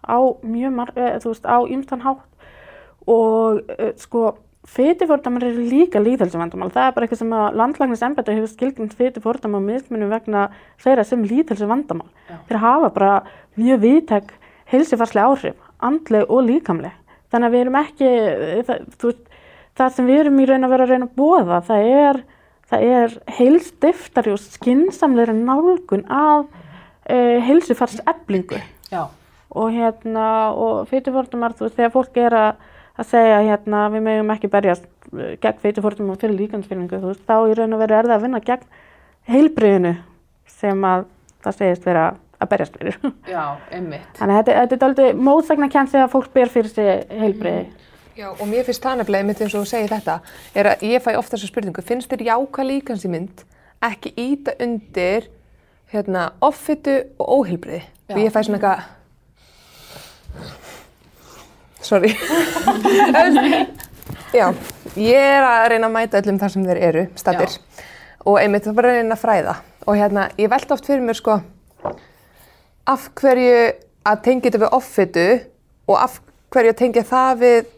á 0.09 0.19
mjög 0.43 0.75
marg, 0.75 0.97
eh, 0.97 1.17
þú 1.23 1.33
veist, 1.33 1.49
á 1.49 1.59
ymstan 1.69 2.05
hátt 2.05 2.27
og 3.09 3.61
uh, 3.73 3.93
sko, 3.97 4.35
fytifordamar 4.69 5.47
eru 5.49 5.65
líka 5.65 6.01
líðhelsuvandamál. 6.03 6.69
Það 6.75 6.87
er 6.87 6.95
bara 6.97 7.07
eitthvað 7.07 7.23
sem 7.23 7.35
að 7.39 7.57
landlægnis 7.57 8.05
embæti 8.05 8.35
hefur 8.37 8.51
skilgjum 8.53 8.91
fytifordamál 8.93 9.63
og 9.63 9.67
mismunum 9.69 10.13
vegna 10.13 10.49
þeirra 10.83 11.07
sem 11.09 11.25
líðhelsuvandamál. 11.25 12.11
Þeir 12.51 12.61
hafa 12.65 12.91
bara 12.93 13.13
mjög 13.57 13.81
viðtæk 13.87 14.35
heilsifarslega 14.69 15.31
áhrif, 15.33 15.63
andleg 15.81 16.29
og 16.29 16.45
líkamleg. 16.45 16.93
Þannig 17.33 17.49
að 17.49 17.55
við 17.55 17.65
erum 17.65 17.81
ekki, 17.81 18.13
það, 18.69 18.85
þú 19.01 19.11
veist, 19.11 19.25
það 19.79 19.95
sem 19.97 20.11
við 20.11 20.21
erum 20.25 20.41
í 20.43 20.49
raun 20.49 20.67
að 20.67 20.75
vera 20.75 20.85
að 20.85 20.93
reyna 20.93 21.09
að 21.09 21.17
bóða, 21.17 21.61
það 21.69 21.91
er, 22.03 22.21
það 22.69 22.87
er 22.99 23.19
heilstiftari 23.39 24.35
og 24.35 24.43
skinsamleira 24.45 25.37
nálgun 25.37 26.05
af 26.13 26.49
uh, 27.09 27.39
heilsufarseflingu. 27.49 28.61
Já. 28.93 29.07
Og 29.49 29.73
hérna, 29.73 30.27
og 30.53 30.89
fytifordamar, 30.91 31.57
þú 31.57 31.67
veist, 31.67 31.79
þegar 31.79 31.95
fólk 31.95 32.21
er 32.21 32.37
að 32.37 32.67
að 32.99 33.11
segja 33.13 33.43
hérna 33.47 33.85
við 33.93 34.05
mögum 34.07 34.33
ekki 34.35 34.51
berjast 34.51 34.87
uh, 35.13 35.35
gegn 35.43 35.61
feitufórtum 35.63 36.13
og 36.13 36.21
fyrir 36.21 36.39
líkansfylningu 36.39 36.99
þú 36.99 37.13
veist, 37.13 37.27
þá 37.29 37.37
í 37.47 37.59
raun 37.59 37.77
og 37.77 37.83
veru 37.85 37.99
er 37.99 38.09
það 38.09 38.17
að 38.17 38.25
vinna 38.27 38.41
gegn 38.49 38.81
heilbriðinu 39.29 39.93
sem 40.59 40.89
að 40.89 41.05
það 41.45 41.59
segist 41.61 41.87
vera 41.87 42.07
að 42.39 42.51
berjast 42.53 42.79
fyrir. 42.79 42.99
Já, 43.35 43.45
einmitt. 43.75 44.09
Þannig 44.19 44.41
að 44.41 44.51
þetta, 44.51 44.79
er 44.79 44.89
aldrei 44.89 45.23
móðsagna 45.29 45.71
kjensið 45.73 46.05
að 46.05 46.15
fólk 46.15 46.33
ber 46.35 46.53
fyrir 46.53 46.75
sig 46.75 47.15
heilbriði. 47.23 47.69
Já, 48.19 48.33
og 48.33 48.47
mér 48.51 48.65
finnst 48.67 48.83
það 48.83 48.97
nefnilega, 48.99 49.27
mitt 49.29 49.41
eins 49.45 49.55
og 49.55 49.63
þú 49.63 49.71
segir 49.71 49.93
þetta, 49.93 50.17
er 50.59 50.69
að 50.73 50.81
ég 50.89 51.03
fæ 51.05 51.13
ofta 51.15 51.37
þessu 51.37 51.53
spurningu, 51.53 51.85
finnst 51.87 52.11
þér 52.11 52.25
jáka 52.33 52.65
líkansýmynd 52.67 53.45
ekki 53.87 54.11
íta 54.19 54.57
undir 54.65 55.29
hérna, 55.93 56.33
offitu 56.45 56.95
og 57.19 57.29
óheilbriði? 57.39 57.83
Og 58.13 58.21
ég 58.21 58.33
fæ 58.33 58.43
svona 58.45 58.59
eitthvað, 58.59 58.79
sorry, 61.85 62.11
já, 64.39 64.47
ég 64.97 65.17
er 65.17 65.45
að 65.45 65.69
reyna 65.75 65.89
að 65.91 65.95
mæta 65.97 66.21
öllum 66.23 66.41
þar 66.41 66.55
sem 66.55 66.67
þeir 66.69 66.83
eru, 66.91 67.05
statir, 67.21 67.59
og 68.25 68.41
einmitt 68.41 68.65
það 68.67 68.73
er 68.73 68.79
bara 68.81 68.93
að 68.93 69.01
reyna 69.01 69.17
að 69.17 69.25
fræða. 69.25 69.57
Og 69.89 69.97
hérna, 69.97 70.29
ég 70.41 70.53
velta 70.53 70.77
oft 70.77 70.89
fyrir 70.89 71.05
mér 71.05 71.17
sko, 71.17 71.39
af 72.89 73.09
hverju 73.21 73.59
að 74.09 74.23
tengja 74.25 74.49
þetta 74.49 74.63
við 74.65 74.77
offitu 74.77 75.27
og 75.89 75.97
af 76.01 76.21
hverju 76.53 76.73
að 76.73 76.81
tengja 76.81 77.05
það 77.09 77.43
við 77.43 77.75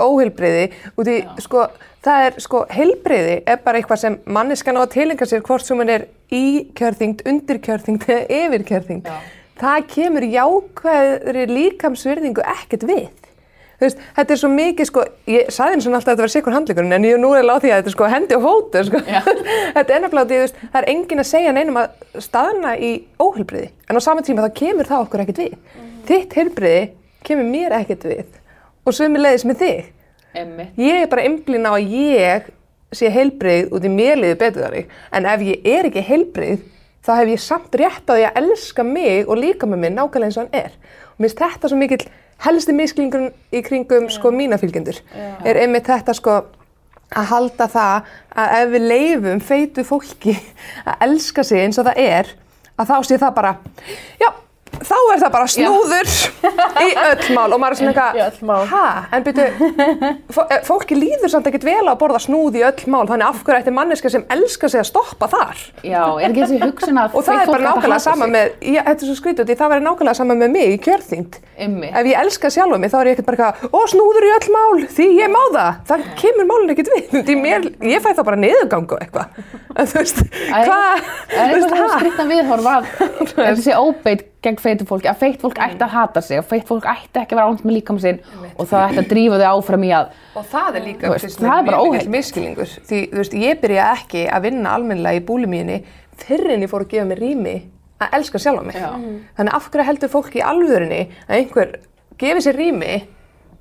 óheilbriði 0.00 0.66
út 0.96 1.08
í, 1.08 1.16
sko, 1.40 1.66
það 2.04 2.26
er, 2.26 2.38
sko, 2.44 2.62
heilbriði 2.72 3.38
er 3.48 3.60
bara 3.64 3.80
eitthvað 3.80 4.02
sem 4.02 4.18
manniskan 4.28 4.76
á 4.76 4.84
að 4.84 4.92
tilenga 4.96 5.28
sér 5.28 5.44
hvort 5.44 5.64
sem 5.64 5.80
hann 5.80 5.92
er 5.92 6.06
í 6.34 6.46
kjörþyngd, 6.78 7.22
undir 7.28 7.60
kjörþyngd 7.62 8.08
eða 8.08 8.40
yfir 8.40 8.66
kjörþyngd. 8.70 9.12
Það 9.56 9.86
kemur 9.92 10.26
jákvæðri 10.32 11.46
líkamsvirðingu 11.52 12.44
ekkert 12.56 12.84
við. 12.88 13.06
Þú 13.76 13.84
veist, 13.84 14.04
þetta 14.16 14.32
er 14.32 14.38
svo 14.40 14.48
mikið, 14.48 14.88
sko, 14.88 15.02
ég 15.28 15.48
saði 15.52 15.76
eins 15.76 15.86
og 15.86 15.96
alltaf 15.96 16.08
að 16.08 16.14
þetta 16.14 16.24
var 16.24 16.32
sikur 16.32 16.54
handleikurinn, 16.56 16.94
en 16.96 17.04
ég 17.04 17.16
er 17.16 17.20
nú 17.20 17.32
eða 17.36 17.56
á 17.56 17.60
því 17.60 17.72
að 17.72 17.80
þetta 17.80 17.90
er 17.90 17.94
sko 17.94 18.06
hendi 18.08 18.36
og 18.38 18.44
fótu, 18.46 18.84
sko. 18.88 19.00
þetta 19.76 19.96
er 19.98 20.06
þú 20.06 20.22
veist, 20.30 20.62
það 20.62 20.78
er 20.80 20.88
engin 20.92 21.20
að 21.20 21.28
segja 21.28 21.52
neinum 21.52 21.80
að 21.82 22.22
staðna 22.24 22.72
í 22.80 22.92
óheilbriði, 23.20 23.68
en 23.84 24.00
á 24.00 24.06
sama 24.06 24.24
tíma 24.24 24.46
þá 24.46 24.56
kemur 24.62 24.88
það 24.88 25.04
okkur 25.04 25.24
ekkert 25.26 25.42
við. 25.44 25.58
Þitt 26.08 26.38
heilbriði 26.40 26.80
kemur 27.28 27.50
mér 27.52 27.76
ekkert 27.82 28.08
við 28.08 28.24
og 28.86 28.96
sömu 28.96 29.20
leiðis 29.20 29.44
með 29.44 29.60
þig. 29.60 29.92
Einmitt. 30.36 30.80
Ég 30.80 31.02
er 31.02 31.12
bara 31.12 31.24
einblín 31.28 31.68
á 31.68 31.72
að 31.76 31.92
ég 31.96 32.48
sé 32.96 33.10
heilbrið 33.12 33.74
út 33.76 33.84
í 33.86 33.92
mér 33.92 34.18
liði 34.20 34.38
betur 34.40 34.66
þar 34.66 34.78
en 35.18 35.28
ef 35.32 35.44
ég 35.46 35.68
er 35.76 35.88
ekki 35.90 36.04
heilbrið 36.08 36.64
þá 37.06 37.12
hef 37.20 37.32
ég 37.32 37.42
samt 37.42 37.76
rétt 37.78 38.10
á 38.10 38.12
því 38.14 38.24
að 38.26 38.38
elska 38.42 38.84
mig 38.86 39.28
og 39.28 39.38
líka 39.38 39.68
með 39.68 39.82
mig 39.84 39.92
nákvæmlega 39.94 40.28
eins 40.30 40.38
og 40.40 40.46
hann 40.46 40.64
er. 40.64 40.72
Og 41.14 41.20
mér 41.22 41.28
finnst 41.28 41.42
þetta 41.42 41.70
svo 41.70 41.78
mikill 41.78 42.06
helsti 42.44 42.74
misklingur 42.76 43.28
í 43.54 43.62
kringum 43.64 44.08
sko 44.12 44.32
mína 44.34 44.58
fylgjendur. 44.60 44.98
Er 45.46 45.60
einmitt 45.62 45.86
þetta 45.88 46.16
sko 46.16 46.40
að 47.06 47.28
halda 47.30 47.68
það 47.70 48.10
að 48.34 48.56
ef 48.56 48.72
við 48.72 48.88
leifum 48.90 49.44
feitu 49.44 49.86
fólki 49.86 50.34
að 50.88 51.06
elska 51.06 51.46
sig 51.46 51.62
eins 51.62 51.78
og 51.78 51.86
það 51.86 52.02
er 52.02 52.32
að 52.76 52.90
þá 52.90 52.96
sé 53.08 53.20
það 53.22 53.36
bara, 53.38 53.52
já, 54.20 54.28
þá 54.84 54.96
er 55.14 55.20
það 55.22 55.32
bara 55.34 55.48
snúður 55.50 56.10
í 56.86 56.88
öll 57.02 57.28
mál 57.36 57.48
og 57.54 57.60
maður 57.62 57.74
er 57.74 57.78
svona 57.80 57.92
eitthvað, 57.92 58.68
hæ, 58.72 58.84
en 59.16 59.26
byrju, 59.26 59.46
fólki 60.66 60.98
líður 60.98 61.32
samt 61.32 61.48
ekkert 61.50 61.66
vel 61.66 61.84
að 61.86 61.98
borða 62.00 62.20
snúð 62.22 62.58
í 62.60 62.64
öll 62.66 62.84
mál, 62.92 63.06
þannig 63.08 63.26
af 63.30 63.42
hverju 63.46 63.60
ætti 63.62 63.74
manneska 63.76 64.12
sem 64.12 64.24
elskar 64.36 64.72
sig 64.72 64.80
að 64.82 64.88
stoppa 64.90 65.26
þar? 65.32 65.56
Já, 65.86 66.02
er 66.20 66.28
ekki 66.28 66.42
þessi 66.44 66.60
hugsun 66.62 67.00
að 67.02 67.16
Og 67.16 67.26
það 67.26 67.42
er 67.42 67.52
bara 67.52 67.64
nákvæmlega 67.70 68.02
sama 68.06 68.26
með, 68.30 68.46
ég, 68.60 68.80
þetta 68.86 69.06
er 69.06 69.10
svo 69.10 69.16
skrítið, 69.20 69.54
það 69.56 69.72
væri 69.74 69.86
nákvæmlega 69.86 70.18
sama 70.20 70.34
með 70.36 70.54
mig 70.56 70.74
í 70.74 70.78
kjörþyngd. 70.86 71.32
Einmitt. 71.56 71.92
Ef 71.96 72.04
ég 72.10 72.16
elska 72.20 72.50
sjálfa 72.52 72.78
mig 72.82 72.90
þá 72.92 72.98
er 73.00 73.06
ég 73.08 73.16
ekkert 73.16 73.28
bara 73.30 73.36
eitthvað, 73.38 73.72
ó 73.72 73.80
snúður 73.92 74.26
í 74.26 74.32
öll 74.36 74.48
mál, 74.52 74.76
því 74.96 75.06
ég 75.16 75.32
má 75.32 75.42
það. 75.56 75.70
Það 75.88 75.98
kemur 76.20 76.46
málun 76.50 76.74
ekkert 76.74 76.90
við, 76.92 77.32
mér, 77.40 77.60
ég 77.94 78.04
fæ 78.04 78.10
þá 78.12 78.22
bara 78.28 78.40
niðurgang 78.42 78.88
og 78.92 79.00
eitthvað. 79.00 79.26
En 79.76 79.88
þú 79.88 79.96
veist, 80.02 80.18
hvað, 80.50 80.94
Er 84.66 84.72
feitu 84.72 84.86
fólki, 84.88 85.06
að 85.06 85.20
feitt 85.20 85.42
fólk 85.42 85.58
ætti 85.62 85.84
að 85.84 85.92
hata 85.92 86.22
sig, 86.24 86.40
að 86.40 86.48
feitt 86.50 86.66
fólk 86.66 86.86
ætti 86.90 87.20
ekki 87.20 87.36
að 87.36 87.38
vera 87.38 87.50
ánd 87.52 87.60
með 87.62 87.76
líkam 87.76 88.00
sinn 88.02 88.18
og 88.56 88.66
það 88.66 88.86
ætti 88.88 89.02
að 89.02 89.10
drífa 89.12 89.38
þau 89.38 89.46
áfram 89.52 89.84
í 89.86 89.90
að 89.94 90.08
Og 90.34 90.48
það 90.50 90.78
er 90.80 90.84
líka 90.88 91.12
veist, 91.12 91.38
það 91.38 91.60
er 91.60 91.68
bara 91.68 91.82
mikill 91.86 92.12
miskilningur. 92.16 92.72
Því, 92.88 93.00
þú 93.12 93.20
veist, 93.20 93.36
ég 93.46 93.60
byrja 93.62 93.88
ekki 93.92 94.24
að 94.26 94.48
vinna 94.48 94.72
almennilega 94.74 95.20
í 95.20 95.24
búlimíunni 95.28 95.76
fyrr 96.18 96.54
en 96.56 96.64
ég 96.66 96.72
fór 96.72 96.86
að 96.86 96.94
gefa 96.96 97.10
mér 97.12 97.22
rými 97.22 97.56
að 98.02 98.16
elska 98.18 98.40
sjálfa 98.42 98.64
mig. 98.66 98.80
Já. 98.80 98.90
Þannig 99.38 99.58
af 99.60 99.68
hverju 99.70 99.86
heldur 99.90 100.12
fólk 100.16 100.34
í 100.34 100.42
alvörinni 100.44 101.02
að 101.28 101.36
einhver 101.38 101.76
gefi 102.18 102.42
sér 102.48 102.58
rými 102.58 102.96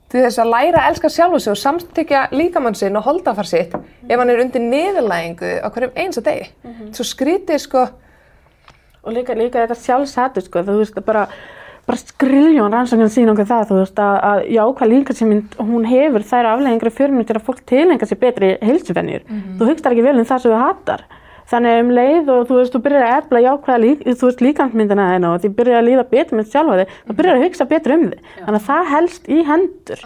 til 0.09 0.23
þess 0.23 0.39
að 0.41 0.51
læra 0.53 0.81
að 0.81 0.89
elska 0.93 1.11
sjálfa 1.11 1.41
sig 1.43 1.53
og 1.53 1.59
samstykja 1.59 2.23
líkamann 2.33 2.77
sinn 2.77 2.97
og 2.97 3.05
holdafar 3.07 3.47
sitt 3.49 3.73
ef 3.75 4.17
hann 4.17 4.31
er 4.31 4.41
undir 4.43 4.63
niðurlægingu 4.63 5.53
á 5.61 5.67
hverjum 5.69 5.95
eins 6.01 6.19
að 6.21 6.27
degi. 6.29 6.49
Svo 6.95 7.07
skrítið 7.07 7.61
sko, 7.63 7.85
Og 9.05 9.13
líka, 9.13 9.35
líka 9.37 9.61
þetta 9.63 9.77
sjálfsættu, 9.77 10.41
sko, 10.45 10.63
þú 10.65 10.79
veist, 10.79 10.95
bara, 11.05 11.27
bara 11.85 11.99
skriljón 12.01 12.73
rannsókn 12.73 13.11
sín 13.13 13.29
okkur 13.29 13.45
það, 13.51 13.67
þú 13.69 13.77
veist, 13.81 13.99
að, 14.01 14.15
að 14.29 14.39
jákvæð 14.55 14.91
líkasýmynd, 14.93 15.59
hún 15.61 15.85
hefur 15.91 16.25
þær 16.25 16.49
afleggingri 16.55 16.93
fjörnum 16.97 17.27
til 17.29 17.37
að 17.37 17.45
fólk 17.45 17.61
tilenga 17.69 18.09
sér 18.09 18.21
betri 18.23 18.49
heilsufennir. 18.65 19.27
Þú 19.59 19.69
hugst 19.69 19.85
ekki 19.91 20.05
vel 20.07 20.17
um 20.17 20.25
það 20.25 20.41
sem 20.41 20.51
þú 20.55 20.63
hattar. 20.63 21.05
Þannig 21.45 21.79
um 21.83 21.91
leið 21.93 22.29
og 22.33 22.47
þú 22.49 22.55
veist, 22.57 22.73
þú 22.73 22.79
byrjar 22.87 23.03
að 23.05 23.17
efla 23.19 23.41
jákvæða 23.45 23.81
lík, 23.83 23.99
líkansmyndina 24.41 25.09
þeina 25.13 25.33
og 25.35 25.43
því 25.43 25.51
byrjar 25.59 25.77
að 25.83 25.89
líða 25.91 26.05
betur 26.09 26.39
með 26.39 26.47
sjálfa 26.55 26.79
þig, 26.79 26.95
þú 27.05 27.17
byrjar 27.19 27.37
að 27.37 27.43
hugsa 27.45 27.67
betur 27.69 27.93
um 27.93 28.07
þig. 28.09 28.31
Þannig 28.39 28.61
að 28.63 28.65
það 28.71 28.89
helst 28.95 29.29
í 29.29 29.43
hendur. 29.51 30.01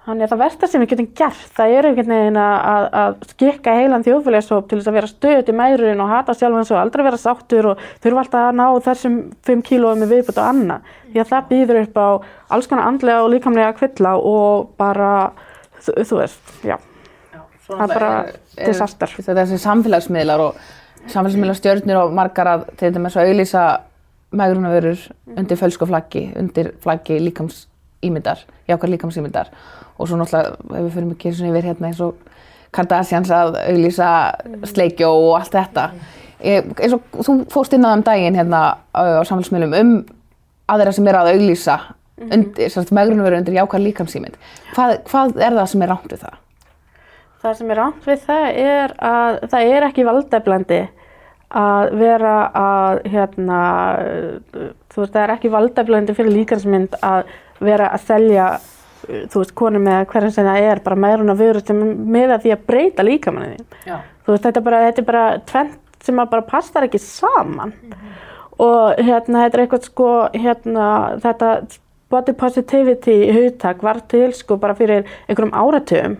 Þannig 0.00 0.24
að 0.24 0.30
það 0.32 0.40
versta 0.40 0.68
sem 0.70 0.80
við 0.80 0.88
getum 0.94 1.06
gert, 1.18 1.40
það 1.52 1.72
er 1.76 1.86
einhvern 1.86 2.12
veginn 2.14 2.36
að, 2.40 2.84
að, 2.96 3.16
skikka 3.34 3.72
heilan 3.76 4.04
þjóðfélagshóp 4.06 4.68
til 4.70 4.78
þess 4.78 4.88
að 4.88 4.94
vera 4.96 5.08
stöðut 5.10 5.50
í 5.52 5.54
mæðurinn 5.58 6.00
og 6.00 6.08
hata 6.08 6.34
sjálfan 6.38 6.68
svo 6.68 6.78
aldrei 6.80 7.02
vera 7.04 7.18
sáttur 7.20 7.68
og 7.74 7.82
þurfa 8.00 8.22
alltaf 8.22 8.46
að 8.46 8.56
ná 8.56 8.64
þessum 8.86 9.18
5 9.44 9.64
kílóum 9.66 10.00
með 10.00 10.14
viðbútt 10.14 10.40
og 10.40 10.46
annað. 10.46 10.86
Því 11.10 11.20
að 11.20 11.28
það 11.34 11.50
býður 11.50 11.80
upp 11.82 12.00
á 12.00 12.08
alls 12.56 12.70
konar 12.70 12.88
andlega 12.88 13.26
og 13.26 13.28
líkamlega 13.34 13.74
kvilla 13.76 14.14
og 14.30 14.70
bara, 14.80 15.10
þú, 15.84 15.94
þú 16.08 16.20
veist, 16.22 16.54
já, 16.64 16.78
það 17.68 17.84
er 17.84 17.92
bara 17.92 18.12
disaster. 18.56 19.12
Þetta 19.18 19.34
er 19.36 19.40
þessi 19.42 19.60
samfélagsmiðlar 19.66 20.44
og 20.46 20.62
samfélagsmiðlar 21.02 21.60
stjörnir 21.60 22.00
og 22.00 22.16
margar 22.16 22.54
að 22.54 22.64
til 22.80 22.94
dæmis 22.96 23.20
að 23.20 23.34
auðlýsa 23.34 23.66
megrunavörur 24.40 25.04
undir 25.36 25.60
fölskuflaggi, 25.60 26.24
undir 26.40 26.72
flaggi 26.80 27.20
líkamsýmyndar, 27.20 28.46
jákvæð 28.70 28.94
líkamsýmyndar 28.94 29.52
og 30.00 30.08
svo 30.08 30.18
náttúrulega 30.18 30.56
ef 30.80 30.86
við 30.86 30.92
fyrir 30.96 31.10
mikið 31.10 31.36
svona 31.36 31.52
yfir 31.52 31.68
hérna 31.70 31.90
eins 31.90 32.02
og 32.04 32.26
Kardashians 32.74 33.30
að 33.34 33.56
auðlýsa 33.64 34.10
sleikjó 34.70 35.10
og 35.10 35.32
allt 35.40 35.56
þetta. 35.56 35.86
Ég, 36.40 36.68
eins 36.80 36.94
og 36.96 37.16
þú 37.18 37.34
fórst 37.52 37.74
inn 37.76 37.84
á 37.84 37.92
þeim 37.92 38.04
daginn 38.06 38.38
hérna 38.38 38.60
á 38.96 39.02
samfélagsmiðlum 39.28 39.74
um 39.80 39.96
aðra 40.70 40.94
sem 40.94 41.08
er 41.10 41.18
að 41.18 41.32
auðlýsa 41.34 41.80
undir, 42.20 42.70
mm 42.70 42.94
megrunavörur 42.94 43.40
undir 43.40 43.58
jákvæð 43.58 43.84
líkamsýmynd. 43.88 44.38
Hvað, 44.76 44.96
hvað 45.10 45.36
er 45.40 45.58
það 45.58 45.68
sem 45.72 45.84
er 45.84 45.92
rámt 45.92 46.14
við 46.14 46.24
það? 46.24 46.38
Það 47.40 47.54
sem 47.58 47.70
er 47.72 47.80
rámt 47.80 48.08
við 48.08 48.24
það 48.26 48.48
er 48.62 48.96
að 49.10 49.38
það 49.52 49.74
er 49.74 49.86
ekki 49.88 50.08
valdeflandi 50.08 50.80
að 51.60 51.94
vera 51.98 52.34
að 52.54 52.98
hérna, 53.10 53.60
þú 54.92 55.00
veist, 55.02 55.14
það 55.14 55.22
er 55.22 55.32
ekki 55.34 55.52
valdeflandi 55.54 56.14
fyrir 56.18 56.36
líkansmynd 56.36 56.98
að 57.02 57.32
vera 57.64 57.88
að 57.96 58.04
selja 58.06 58.50
þú 59.06 59.42
veist, 59.42 59.54
konum 59.58 59.84
með 59.86 60.06
hverjum 60.12 60.32
sem 60.34 60.48
það 60.48 60.70
er 60.70 60.80
bara 60.84 60.96
meðruna 61.04 61.36
sem 61.66 61.84
með 62.16 62.34
að 62.36 62.42
því 62.46 62.54
að 62.54 62.64
breyta 62.70 63.06
líkamannin 63.06 63.60
þín. 63.60 63.68
Þú 64.24 64.34
veist, 64.34 64.44
þetta 64.46 64.60
er 64.60 64.66
bara, 64.66 64.80
þetta 64.88 65.02
er 65.02 65.08
bara 65.10 65.26
tvent 65.50 66.04
sem 66.04 66.18
að 66.22 66.32
bara 66.32 66.48
passar 66.48 66.86
ekki 66.86 67.00
saman. 67.02 67.74
Og 68.60 68.98
hérna 69.00 69.46
þetta 69.46 69.56
er 69.56 69.62
eitthvað 69.64 69.86
sko 69.88 70.08
hérna 70.34 70.88
þetta 71.22 71.52
body 72.10 72.32
positivity 72.34 73.14
hugtak 73.32 73.84
var 73.86 74.02
til 74.10 74.32
sko 74.36 74.58
bara 74.60 74.74
fyrir 74.76 75.06
einhverjum 75.28 75.54
áratugum. 75.54 76.18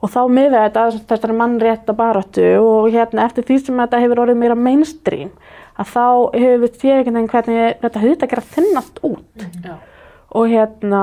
Og 0.00 0.08
þá 0.08 0.20
miða 0.32 0.64
þetta 0.64 0.82
að 0.88 0.98
þessari 1.10 1.36
mannrétta 1.36 1.94
baráttu 1.96 2.44
og 2.60 2.88
hérna 2.92 3.26
eftir 3.28 3.44
því 3.48 3.58
sem 3.60 3.80
þetta 3.82 4.00
hefur 4.00 4.22
orðið 4.24 4.40
meira 4.40 4.56
mainstream 4.56 5.32
að 5.80 5.92
þá 5.92 6.06
hefur 6.36 6.62
við 6.64 6.78
séð 6.80 6.94
einhvern 6.94 7.16
veginn 7.16 7.30
hvernig 7.34 7.80
þetta 7.84 8.02
hugtak 8.04 8.32
er 8.32 8.40
að 8.40 8.50
þinnast 8.56 9.00
út. 9.06 9.46
Já. 9.64 9.74
og 10.30 10.46
hérna 10.46 11.02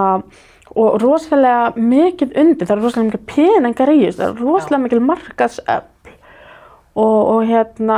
og 0.77 0.97
rosalega 1.01 1.71
mikið 1.75 2.33
undir, 2.37 2.67
það 2.67 2.75
er 2.77 2.83
rosalega 2.85 3.11
mikið 3.11 3.27
peningar 3.33 3.93
í 3.93 4.01
þessu, 4.05 4.19
það 4.21 4.27
er 4.27 4.43
rosalega 4.45 4.83
mikið 4.85 5.05
markaðsöfl 5.11 6.13
og, 6.97 7.27
og 7.29 7.43
hérna 7.45 7.97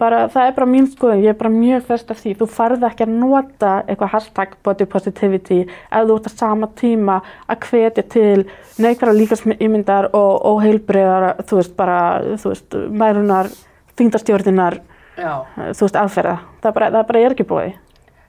bara, 0.00 0.22
það 0.32 0.46
er 0.46 0.54
bara 0.56 0.68
mín 0.72 0.86
skoðun, 0.88 1.22
ég 1.22 1.34
er 1.34 1.38
bara 1.38 1.52
mjög 1.52 1.84
fest 1.90 2.12
af 2.12 2.20
því, 2.22 2.32
þú 2.40 2.48
farði 2.50 2.88
ekki 2.88 3.04
að 3.04 3.12
nota 3.20 3.72
eitthvað 3.82 4.12
hashtag 4.14 4.54
body 4.64 4.86
positivity 4.94 5.58
ef 5.66 6.06
þú 6.08 6.16
ert 6.16 6.30
að 6.30 6.38
sama 6.40 6.70
tíma 6.80 7.18
að 7.52 7.68
hvetja 7.68 8.06
til 8.14 8.46
neikværa 8.82 9.14
líkasmyndar 9.18 10.10
og, 10.16 10.32
og 10.48 10.62
heilbreyðar, 10.64 11.44
þú 11.44 11.60
veist 11.60 11.76
bara, 11.76 12.00
þú 12.40 12.54
veist, 12.54 12.80
mærunar, 13.02 13.52
þingdastjórninar, 14.00 14.80
Já. 15.20 15.32
þú 15.60 15.86
veist, 15.86 16.02
aðferða, 16.06 16.36
það 16.64 16.78
bara, 16.78 16.92
það 16.96 17.08
bara 17.12 17.24
er 17.26 17.36
ekki 17.36 17.48
búið. 17.52 17.76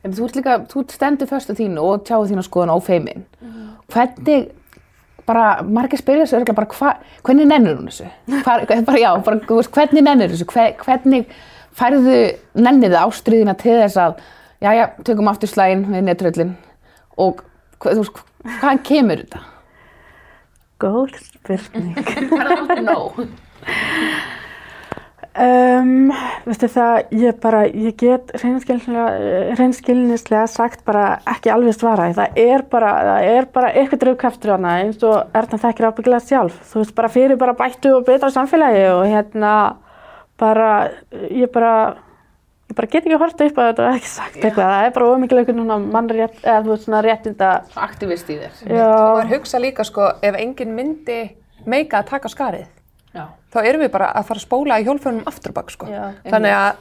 En 0.03 0.11
þú 0.11 0.25
ert 0.27 0.35
líka, 0.35 0.57
þú 0.71 0.83
stendur 0.91 1.29
först 1.29 1.51
á 1.51 1.55
þínu 1.55 1.79
og 1.79 2.01
tjáðu 2.07 2.27
þína 2.33 2.43
skoðun 2.43 2.73
á 2.75 2.77
feimin. 2.83 3.23
Hvernig, 3.93 4.49
bara, 5.27 5.45
margir 5.63 6.01
spyrja 6.01 6.25
þessu 6.25 6.39
örgulega 6.41 6.57
bara, 6.57 6.67
hva, 6.75 6.91
hvernig 7.23 7.47
nennir 7.47 7.77
hún 7.79 7.87
þessu? 7.87 8.09
Hvar, 8.43 8.65
bara, 8.67 8.99
já, 8.99 9.09
bara, 9.23 9.39
hvernig 9.77 10.03
nennir 10.03 10.33
þessu? 10.33 10.47
Hver, 10.51 10.73
hvernig 10.83 11.31
færðu, 11.79 12.17
nennir 12.59 12.91
þið 12.91 12.99
ástriðina 13.05 13.55
til 13.63 13.77
þess 13.79 14.01
að, 14.03 14.19
já, 14.65 14.69
já, 14.81 14.83
tökum 15.07 15.31
aftur 15.31 15.51
slægin 15.53 15.85
við 15.93 16.03
netröllin 16.09 16.53
og, 17.17 17.39
hva- 17.79 17.95
þú 17.95 18.03
veist, 18.03 18.21
hvaðan 18.59 18.83
kemur 18.89 19.23
þetta? 19.23 19.43
Góð 20.83 21.15
spurning. 21.23 21.95
Er 22.41 22.51
aldrei 22.57 22.83
nóg. 22.83 23.23
Um, 25.33 26.11
veistu 26.45 26.67
það, 26.69 27.07
ég 27.17 27.37
bara, 27.41 27.63
ég 27.65 27.95
get 27.97 28.29
reynskilnislega 29.57 30.43
sagt 30.51 30.83
bara 30.85 31.05
ekki 31.31 31.49
alveg 31.53 31.73
svara. 31.73 32.09
Það 32.13 32.37
er 32.43 32.63
bara, 32.69 32.91
það 33.07 33.29
er 33.31 33.47
bara 33.55 33.71
eitthvað 33.73 34.03
dröfkraftur 34.03 34.53
hana 34.55 34.75
eins 34.83 35.01
og 35.07 35.33
Erna 35.37 35.59
þekkir 35.63 35.87
ábyggilega 35.89 36.21
sjálf. 36.27 36.59
Þú 36.69 36.83
veist, 36.83 36.95
bara 36.97 37.09
fyrir 37.13 37.39
bara 37.41 37.55
bættu 37.57 37.95
og 37.97 38.05
betra 38.07 38.29
samfélagi 38.33 38.85
og 38.93 39.05
hérna 39.09 39.53
bara, 40.39 40.69
ég 41.33 41.49
bara, 41.53 41.73
ég 42.69 42.77
bara 42.77 42.91
get 42.93 43.01
ekki 43.07 43.19
horta 43.21 43.47
upp 43.49 43.57
að 43.63 43.71
þetta 43.71 43.87
og 43.87 43.97
ekki 43.97 44.11
sagt 44.13 44.37
eitthvað. 44.37 44.69
Það 44.69 44.85
er 44.85 44.95
bara 44.99 45.09
ómikið 45.15 45.41
eitthvað 45.41 45.59
núna 45.63 45.79
mannrétt, 45.81 46.37
eða 46.43 46.61
þú 46.65 46.75
veist 46.75 46.87
svona 46.87 47.01
réttinda. 47.05 47.51
Aktivist 47.89 48.29
í 48.29 48.37
þér. 48.37 48.61
Já, 48.69 48.85
Og 48.85 49.17
maður 49.17 49.33
hugsa 49.37 49.61
líka 49.65 49.85
sko, 49.87 50.11
ef 50.21 50.37
enginn 50.45 50.77
myndi 50.77 51.19
meika 51.65 52.01
að 52.03 52.09
taka 52.13 52.29
skarið, 52.29 52.65
Já. 53.13 53.27
þá 53.53 53.59
erum 53.63 53.81
við 53.85 53.91
bara 53.93 54.09
að 54.17 54.25
fara 54.29 54.39
að 54.41 54.47
spóla 54.47 54.79
í 54.81 54.87
hjólförunum 54.87 55.27
aftur 55.29 55.53
og 55.53 55.59
bak 55.59 55.71
sko. 55.71 55.85
Þannig 56.25 56.55
að 56.57 56.75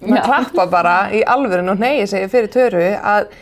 maður 0.00 0.26
klappa 0.26 0.66
bara 0.70 0.96
í 1.14 1.22
alvörun 1.26 1.72
og 1.74 1.78
neyja 1.82 2.06
sig 2.10 2.28
fyrir 2.30 2.50
töru 2.54 2.84
að 2.98 3.32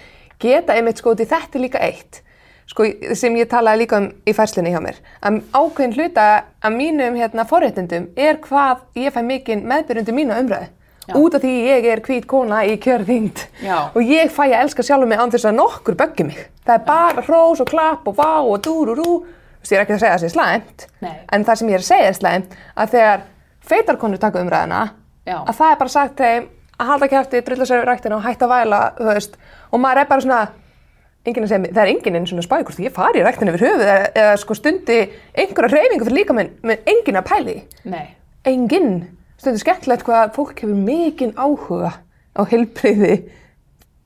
geta 0.40 0.76
einmitt 0.76 1.00
sko, 1.00 1.14
því 1.16 1.26
þetta 1.32 1.62
líka 1.62 1.80
eitt 1.80 2.22
sko, 2.66 2.84
sem 3.14 3.36
ég 3.38 3.48
talaði 3.48 3.84
líka 3.84 4.00
um 4.02 4.08
í 4.26 4.32
færslinni 4.36 4.72
hjá 4.74 4.80
mér, 4.82 4.96
að 5.22 5.36
ákveðin 5.54 5.94
hluta 5.96 6.24
að 6.60 6.74
mínum 6.76 7.16
hérna, 7.16 7.44
forréttindum 7.48 8.08
er 8.16 8.40
hvað 8.44 8.82
ég 8.98 9.14
fæ 9.14 9.20
mikinn 9.22 9.62
meðbyrjundu 9.70 10.12
mína 10.16 10.40
umræðu. 10.42 10.72
Já. 11.06 11.14
Út 11.14 11.36
af 11.38 11.44
því 11.44 11.52
ég 11.68 11.84
er 11.86 12.00
hvít 12.02 12.24
kona 12.26 12.64
í 12.66 12.72
kjörðingd 12.82 13.44
og 13.94 14.00
ég 14.02 14.32
fæ 14.34 14.48
að 14.48 14.56
elska 14.64 14.82
sjálfur 14.82 15.06
mig 15.06 15.20
án 15.22 15.30
þess 15.30 15.46
að 15.46 15.54
nokkur 15.60 15.94
böggi 15.94 16.24
mig. 16.26 16.40
Það 16.66 16.74
er 16.80 16.86
bara 16.88 17.22
hrós 17.22 17.62
og 17.62 17.68
klapp 17.70 18.08
og 18.10 18.16
vá 18.18 18.42
og 18.42 18.58
dúrúrú. 18.66 19.12
Þú 19.66 19.72
veist, 19.72 19.74
ég 19.74 19.80
er 19.80 19.84
ekki 19.86 19.94
að 19.96 20.02
segja 20.02 20.14
að 20.14 20.20
það 20.20 20.22
sé 20.22 20.28
slæmt, 20.30 20.82
Nei. 21.02 21.14
en 21.34 21.44
það 21.44 21.56
sem 21.58 21.70
ég 21.70 21.74
er 21.76 21.82
að 21.82 21.86
segja 21.88 22.10
er 22.10 22.16
slæmt 22.16 22.52
að 22.76 22.92
þegar 22.92 23.22
feitarkonur 23.66 24.20
taka 24.22 24.42
umræðina, 24.44 24.82
Já. 25.26 25.38
að 25.42 25.56
það 25.58 25.70
er 25.72 25.78
bara 25.80 25.92
sagt 25.94 26.20
þeim 26.20 26.44
að 26.76 26.90
halda 26.92 27.08
kæfti, 27.10 27.40
drulla 27.42 27.66
sér 27.66 27.80
í 27.82 27.86
ræktina 27.88 28.16
og 28.16 28.22
hætta 28.22 28.46
að 28.46 28.52
væla, 28.52 28.78
þú 29.00 29.06
veist, 29.10 29.34
og 29.72 29.80
maður 29.82 30.00
er 30.02 30.06
bara 30.12 30.22
svona, 30.22 30.38
segja, 31.26 31.58
það 31.64 31.80
er 31.82 31.90
enginn 31.90 32.18
einn 32.20 32.28
svona 32.30 32.44
spækur, 32.46 32.78
ég 32.86 32.94
fari 32.94 33.18
í 33.18 33.24
ræktina 33.26 33.54
yfir 33.56 33.64
höfuð 33.66 33.82
eða, 33.86 34.04
eða 34.22 34.36
sko 34.44 34.54
stundi 34.54 34.98
einhverja 35.34 35.72
hreyfingu 35.72 36.06
fyrir 36.06 36.18
líka 36.20 36.36
minn, 36.36 36.52
með 36.62 36.92
enginn 36.92 37.18
að 37.18 37.26
pæli. 37.32 37.56
Nei. 37.90 38.04
enginn, 38.46 38.92
stundu 39.40 39.58
skemmtilegt 39.64 40.06
hvað 40.06 40.30
fólk 40.36 40.62
hefur 40.62 40.78
mikinn 40.78 41.34
áhuga 41.34 41.90
á 42.38 42.40
heilbreyði 42.46 43.16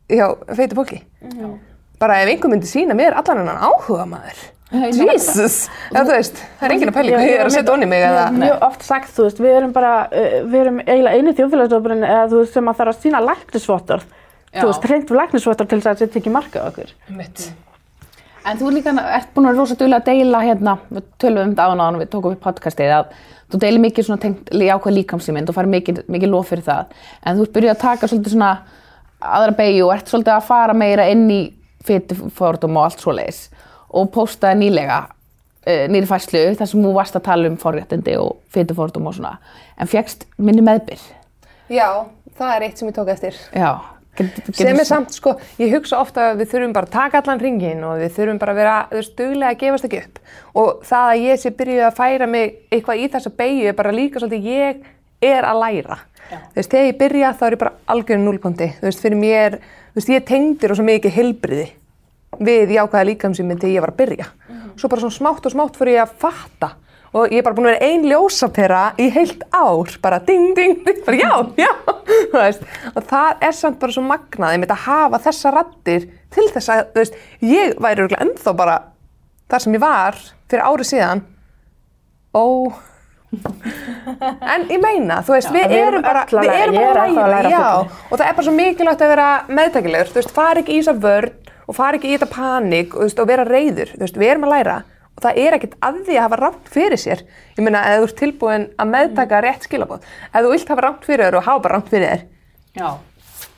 hjá 0.09 0.25
feitu 0.57 0.79
fólki. 0.79 1.03
Bara 2.01 2.23
ef 2.23 2.33
einhver 2.33 2.49
myndi 2.55 2.71
sína 2.71 2.97
mér 2.97 3.13
allan 3.21 3.43
hennan 3.43 3.61
áhuga 3.61 4.09
maður. 4.09 4.41
Jesus! 4.71 5.65
Þú 5.91 6.05
veist, 6.07 6.37
það 6.61 6.67
er 6.67 6.75
enginn 6.77 6.91
að 6.93 6.97
pæli 6.97 7.15
hvað 7.15 7.25
ég 7.27 7.41
er 7.41 7.49
að 7.49 7.55
setja 7.57 7.73
onni 7.75 7.89
mig 7.91 8.03
Ég 8.03 8.07
eða... 8.07 8.27
hef 8.29 8.37
mjög 8.37 8.67
oft 8.69 8.85
sagt, 8.87 9.11
þú 9.17 9.25
veist, 9.27 9.41
við 9.43 9.57
erum 9.57 9.73
bara, 9.75 9.95
uh, 10.07 10.37
við 10.45 10.61
erum 10.61 10.79
eiginlega 10.85 11.17
eini 11.17 11.35
þjóðfélagsdóparinn 11.39 12.07
eða 12.07 12.29
þú 12.31 12.43
veist 12.43 12.59
sem 12.59 12.71
að 12.71 12.79
þarf 12.81 12.93
að 12.93 13.01
sína 13.07 13.23
læknisvottorð. 13.25 14.07
Já. 14.51 14.61
Þú 14.61 14.69
veist, 14.71 14.87
hreint 14.87 15.11
læknisvottorð 15.21 15.73
til 15.73 15.81
þess 15.81 15.91
að 15.91 16.05
þetta 16.05 16.21
ekki 16.23 16.35
marka 16.37 16.63
á 16.63 16.69
okkur. 16.71 16.95
Mitt. 17.19 17.45
En 18.47 18.57
þú 18.57 18.71
líka 18.73 18.95
ert 18.95 19.35
búin 19.35 19.49
að 19.49 19.53
vera 19.53 19.61
rosa 19.61 19.77
duglega 19.77 20.01
að 20.01 20.09
deila 20.15 20.43
hérna, 20.47 20.77
við 20.89 21.09
tölum 21.21 21.43
um 21.43 21.53
þetta 21.53 21.67
áðan 21.67 21.83
áðan, 21.85 22.01
við 22.01 22.11
tókum 22.15 22.37
upp 22.37 22.45
podcastið 22.47 22.93
að 22.97 23.11
þú 23.51 23.61
deilir 23.61 23.83
mikið 23.85 24.07
svona 24.07 24.23
tengt 24.23 24.53
jákvæð 24.55 24.97
líkamsýmynd 24.97 25.51
og 25.51 25.57
farið 25.59 25.75
mikið, 25.75 26.01
mikið 26.15 26.33
lof 26.33 26.49
fyrir 26.49 26.65
það. 26.65 26.95
En 27.21 27.37
þú 27.37 27.45
ert 27.45 27.57
byrjuð 27.59 27.75
að 27.75 27.83
taka 27.83 28.09
svolítið 28.09 28.37
svona 28.37 28.53
aðra 29.21 29.57
beigju 29.59 29.85
og 29.85 29.93
ert 29.93 30.13
svolítið 30.13 30.37
að 30.39 30.47
fara 30.49 30.77
meira 30.79 31.09
inn 31.13 31.27
í 31.29 31.41
fytufordum 31.85 32.79
og 32.81 32.87
allt 32.87 33.05
svoleiðis 33.05 33.43
og 33.91 34.11
postaði 34.15 34.65
nýlega 34.65 35.01
uh, 35.67 35.87
nýri 35.91 36.09
fæslu 36.09 36.43
þar 36.59 36.71
sem 36.71 36.85
þú 36.85 36.93
varst 36.97 37.17
að 37.19 37.27
tala 37.29 37.51
um 37.51 37.57
forréttindi 37.61 38.17
og 38.21 38.37
fytufordum 38.55 39.09
og 39.11 39.17
svona. 39.17 39.39
En 39.81 39.91
fegst 39.91 40.27
minni 40.39 40.65
meðbyr. 40.65 41.01
Já, 41.71 41.89
það 42.39 42.53
er 42.57 42.67
eitt 42.67 42.81
sem 42.81 42.91
ég 42.91 42.97
tók 42.97 43.11
eftir. 43.13 43.39
Já. 43.55 43.73
Get, 44.19 44.41
get, 44.43 44.57
Sem 44.59 44.77
er 44.77 44.85
samt, 44.85 45.15
sko, 45.15 45.37
ég 45.63 45.71
hugsa 45.73 46.01
ofta 46.03 46.33
að 46.33 46.43
við 46.43 46.51
þurfum 46.53 46.73
bara 46.75 46.89
að 46.89 46.95
taka 46.97 47.21
allan 47.21 47.41
ringin 47.41 47.85
og 47.87 48.01
við 48.03 48.17
þurfum 48.17 48.41
bara 48.43 48.53
að 48.53 48.59
vera, 48.61 48.77
þú 48.91 48.99
veist, 48.99 49.13
duglega 49.17 49.55
að 49.55 49.61
gefast 49.63 49.87
ekki 49.87 50.01
upp. 50.01 50.23
Og 50.61 50.83
það 50.91 51.11
að 51.13 51.25
ég 51.25 51.41
sé 51.41 51.53
byrjuð 51.61 51.87
að 51.87 51.99
færa 52.01 52.29
mig 52.29 52.57
eitthvað 52.75 53.01
í 53.01 53.11
þessa 53.15 53.33
beigju 53.39 53.69
er 53.71 53.77
bara 53.79 53.95
líka 53.95 54.21
svolítið 54.21 54.49
ég 54.51 54.89
er 55.31 55.47
að 55.47 55.63
læra. 55.63 56.01
Þú 56.31 56.59
veist, 56.59 56.75
þegar 56.75 56.89
ég 56.89 56.99
byrja 56.99 57.33
þá 57.39 57.45
er 57.47 57.57
ég 57.57 57.63
bara 57.63 57.77
algjörn 57.95 58.27
núlbóndi. 58.27 58.71
Þú 58.81 58.89
veist, 58.89 59.05
fyrir 59.05 59.23
mér, 59.23 59.59
þú 59.93 60.01
veist, 60.01 60.13
ég 60.13 60.27
tengdir 60.27 60.75
svo 60.75 60.87
mikið 60.91 61.17
heilbriði 61.17 61.69
við 62.41 62.77
jákvæða 62.77 63.09
líkamsýmynd 63.11 63.63
þegar 63.63 63.75
ég 63.75 63.85
var 63.85 63.93
að 63.93 64.01
byrja. 64.01 64.29
Svo 64.79 64.89
bara 64.89 65.05
svona 65.05 65.17
smátt 65.19 65.49
og 65.49 65.55
smátt 65.55 65.77
fyrir 65.79 65.99
ég 65.99 66.07
að 66.07 66.15
fatta. 66.23 66.71
Og 67.11 67.33
ég 67.35 67.41
er 67.41 67.47
bara 67.47 67.57
búin 67.59 67.67
að 67.67 67.73
vera 67.75 67.87
ein 67.91 68.05
ljósapera 68.07 68.81
í 69.03 69.09
heilt 69.11 69.41
ár, 69.51 69.97
bara 70.03 70.21
ding, 70.23 70.53
ding, 70.55 70.77
ding, 70.87 71.01
bara 71.03 71.19
já, 71.19 71.33
já, 71.59 71.71
þú 72.31 72.37
veist, 72.37 72.63
og 72.93 73.09
það 73.11 73.43
er 73.49 73.57
samt 73.59 73.81
bara 73.81 73.97
svo 73.97 74.05
magnað, 74.07 74.53
ég 74.55 74.63
myndi 74.63 74.77
að 74.77 74.85
hafa 74.85 75.19
þessa 75.25 75.51
rattir 75.57 76.07
til 76.31 76.45
þess 76.55 76.71
að, 76.71 76.85
þú 76.93 77.03
veist, 77.03 77.19
ég 77.43 77.75
væri 77.83 78.05
örugglega 78.05 78.29
ennþá 78.29 78.55
bara 78.61 78.77
þar 79.51 79.65
sem 79.65 79.75
ég 79.75 79.83
var 79.83 80.21
fyrir 80.53 80.63
ári 80.69 80.87
síðan, 80.87 81.25
ó, 82.31 82.47
en 84.55 84.71
ég 84.71 84.79
meina, 84.87 85.19
þú 85.27 85.35
veist, 85.35 85.51
við, 85.51 85.67
við 85.75 85.83
erum 85.89 86.07
bara, 86.07 86.25
við 86.31 86.55
erum 86.61 86.79
er 86.79 86.93
bara 86.93 87.09
að 87.11 87.35
læra 87.35 87.55
já, 87.57 87.67
og 88.07 88.15
það 88.15 88.27
er 88.29 88.39
bara 88.39 88.47
svo 88.53 88.55
mikilvægt 88.55 89.03
að 89.03 89.15
vera 89.17 89.29
meðtækilegur, 89.51 90.15
þú 90.15 90.23
veist, 90.23 90.37
fara 90.39 90.63
ekki 90.63 90.79
í 90.79 90.85
þessa 90.85 90.95
vörn 91.03 91.51
og 91.71 91.77
fara 91.77 91.99
ekki 92.01 92.11
í 92.11 92.17
þetta 92.17 92.31
panik 92.33 92.97
og, 92.97 93.05
veist, 93.07 93.21
og 93.23 93.29
vera 93.31 93.47
reyður, 93.47 93.93
veist, 94.01 94.19
við 94.19 94.33
erum 94.35 94.49
að 94.49 94.55
læra. 94.57 94.77
Og 95.15 95.25
það 95.25 95.39
er 95.43 95.57
ekkert 95.57 95.75
að 95.85 95.97
því 96.07 96.17
að 96.17 96.25
hafa 96.25 96.39
rátt 96.41 96.69
fyrir 96.71 97.01
sér. 97.01 97.23
Ég 97.57 97.65
meina, 97.67 97.83
ef 97.91 98.01
þú 98.01 98.07
ert 98.09 98.19
tilbúin 98.21 98.67
að 98.81 98.93
meðtaka 98.95 99.41
rétt 99.45 99.67
skilabóð, 99.67 100.07
ef 100.31 100.39
þú 100.39 100.53
vilt 100.55 100.71
hafa 100.73 100.85
rátt 100.87 101.07
fyrir 101.07 101.27
þér 101.27 101.39
og 101.39 101.47
hafa 101.47 101.65
bara 101.67 101.79
rátt 101.79 101.91
fyrir 101.93 102.13
þér, 102.13 102.23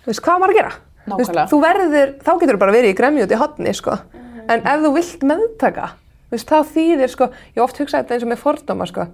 þú 0.03 0.11
veist, 0.11 0.22
hvað 0.25 0.42
var 0.42 0.53
að 0.53 0.59
gera? 0.59 0.72
Veist, 1.12 1.35
verður, 1.62 2.14
þá 2.22 2.33
getur 2.40 2.57
þú 2.57 2.62
bara 2.62 2.75
verið 2.77 2.92
í 2.92 2.96
gremju 2.98 3.27
út 3.27 3.35
í 3.35 3.38
hotni, 3.40 3.75
sko, 3.75 3.96
en 4.48 4.64
ef 4.72 4.83
þú 4.85 4.92
vilt 4.96 5.27
meðtaka, 5.29 5.87
þá 6.33 6.59
þýðir, 6.72 7.12
sko, 7.12 7.29
ég 7.57 7.62
oft 7.64 7.81
hugsaði 7.83 8.05
þetta 8.05 8.16
eins 8.16 8.27
og 8.27 8.33
með 8.33 8.42
fordóma, 8.42 8.88
sko, 8.90 9.07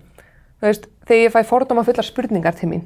þegar 0.61 1.19
ég 1.19 1.35
fæ 1.35 1.41
fordóma 1.49 1.85
fullar 1.87 2.07
spurningar 2.07 2.57
til 2.59 2.71
mín, 2.71 2.85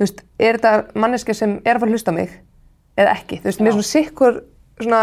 er 0.00 0.58
þetta 0.58 0.74
manneski 0.98 1.34
sem 1.34 1.58
er 1.64 1.76
að 1.76 1.82
fara 1.82 1.90
að 1.90 1.96
hlusta 1.96 2.14
mig 2.14 2.36
eða 2.98 3.14
ekki, 3.18 3.40
þú 3.42 3.50
veist, 3.50 3.62
mér 3.62 3.72
er 3.72 3.76
svona 3.78 3.90
sikkur, 3.90 4.40
svona, 4.78 5.02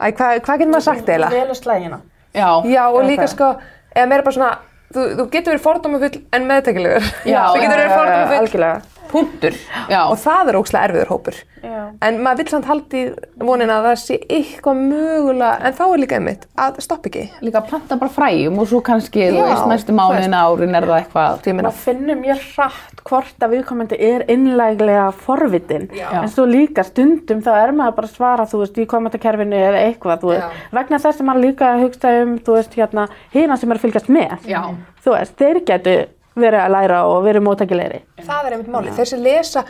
æ, 0.00 0.10
hvað, 0.12 0.40
hvað 0.44 0.58
getur 0.62 0.72
maður 0.72 0.86
sagt 0.86 1.08
eiginlega? 1.08 1.30
Vel 1.36 1.50
að 1.54 1.60
slægina. 1.60 2.00
Já. 2.36 2.48
Já, 2.68 2.82
og 2.90 2.98
Eða 3.00 3.08
líka 3.10 3.22
hvað? 3.24 3.32
sko, 3.34 3.50
eða 3.96 4.08
meira 4.12 4.26
bara 4.26 4.36
svona, 4.36 4.50
þú, 4.92 5.04
þú 5.20 5.26
getur 5.32 5.52
verið 5.54 5.64
fordómafull 5.64 6.20
en 6.36 6.48
meðtækilegur. 6.50 7.08
Já, 7.24 7.42
þú 7.52 7.62
getur 7.62 7.80
já, 7.80 7.86
verið 7.86 7.94
já, 7.96 8.40
algjörlega. 8.40 8.80
Punktur 9.10 9.56
Já. 9.90 10.00
og 10.06 10.16
það 10.22 10.50
er 10.52 10.58
ókslega 10.60 10.88
erfiður 10.90 11.12
hópur 11.14 11.38
Já. 11.62 11.78
en 12.06 12.18
maður 12.22 12.42
vill 12.42 12.52
samt 12.52 12.68
haldi 12.70 13.02
vonin 13.42 13.72
að 13.72 13.88
það 13.88 13.96
sé 14.02 14.18
eitthvað 14.38 14.82
mögulega 14.90 15.66
en 15.66 15.76
þá 15.78 15.82
er 15.86 16.02
líka 16.02 16.18
einmitt 16.20 16.46
að 16.66 16.80
stopp 16.84 17.08
ekki 17.10 17.24
Líka 17.42 17.60
að 17.62 17.70
planta 17.70 17.98
bara 18.00 18.12
fræjum 18.12 18.60
og 18.62 18.68
svo 18.70 18.80
kannski, 18.86 19.28
þú 19.34 19.42
veist, 19.42 19.66
næstu 19.70 19.94
mánuðin 19.96 20.36
árin 20.36 20.76
er 20.78 20.86
það 20.86 21.00
eitthvað. 21.00 21.40
Því 21.42 21.50
ég 21.52 21.56
meina, 21.58 21.70
maður 21.70 21.82
finnur 21.86 22.20
mjög 22.20 22.44
hratt 22.54 23.02
hvort 23.06 23.46
að 23.46 23.54
viðkomandi 23.56 23.98
er 24.10 24.24
innlæglega 24.32 25.06
forvitin 25.26 25.88
Já. 25.96 26.08
en 26.22 26.30
svo 26.32 26.46
líka 26.48 26.84
stundum 26.86 27.42
þá 27.44 27.52
er 27.60 27.74
maður 27.76 27.96
bara 28.00 28.10
að 28.10 28.16
svara 28.16 28.48
þú 28.50 28.62
veist 28.64 28.80
í 28.82 28.88
kommentakerfinu 28.90 29.62
eða 29.68 29.84
eitthvað 29.86 30.26
vegna 30.74 31.00
þess 31.02 31.22
að 31.22 31.28
maður 31.30 31.44
líka 31.46 31.72
hugsa 31.82 32.14
um 32.22 32.36
þú 32.46 32.58
veist 32.58 32.76
hérna 32.78 33.08
hina 33.34 33.56
sem 33.60 33.70
er 33.70 33.78
að 33.80 33.86
fylgjast 33.86 34.12
með 34.12 34.48
Já. 34.50 34.62
þú 35.04 35.16
veist, 35.16 35.36
þeir 35.38 35.62
getu 35.70 35.96
verið 36.36 36.60
að 36.62 36.72
læra 36.76 37.00
og 37.08 37.24
verið 37.24 37.44
móttækilegri. 37.46 38.00
Það 38.26 38.46
er 38.50 38.56
einmitt 38.56 38.72
máli 38.74 38.92
þeir 38.96 39.10
sem 39.12 39.22
lesa 39.24 39.64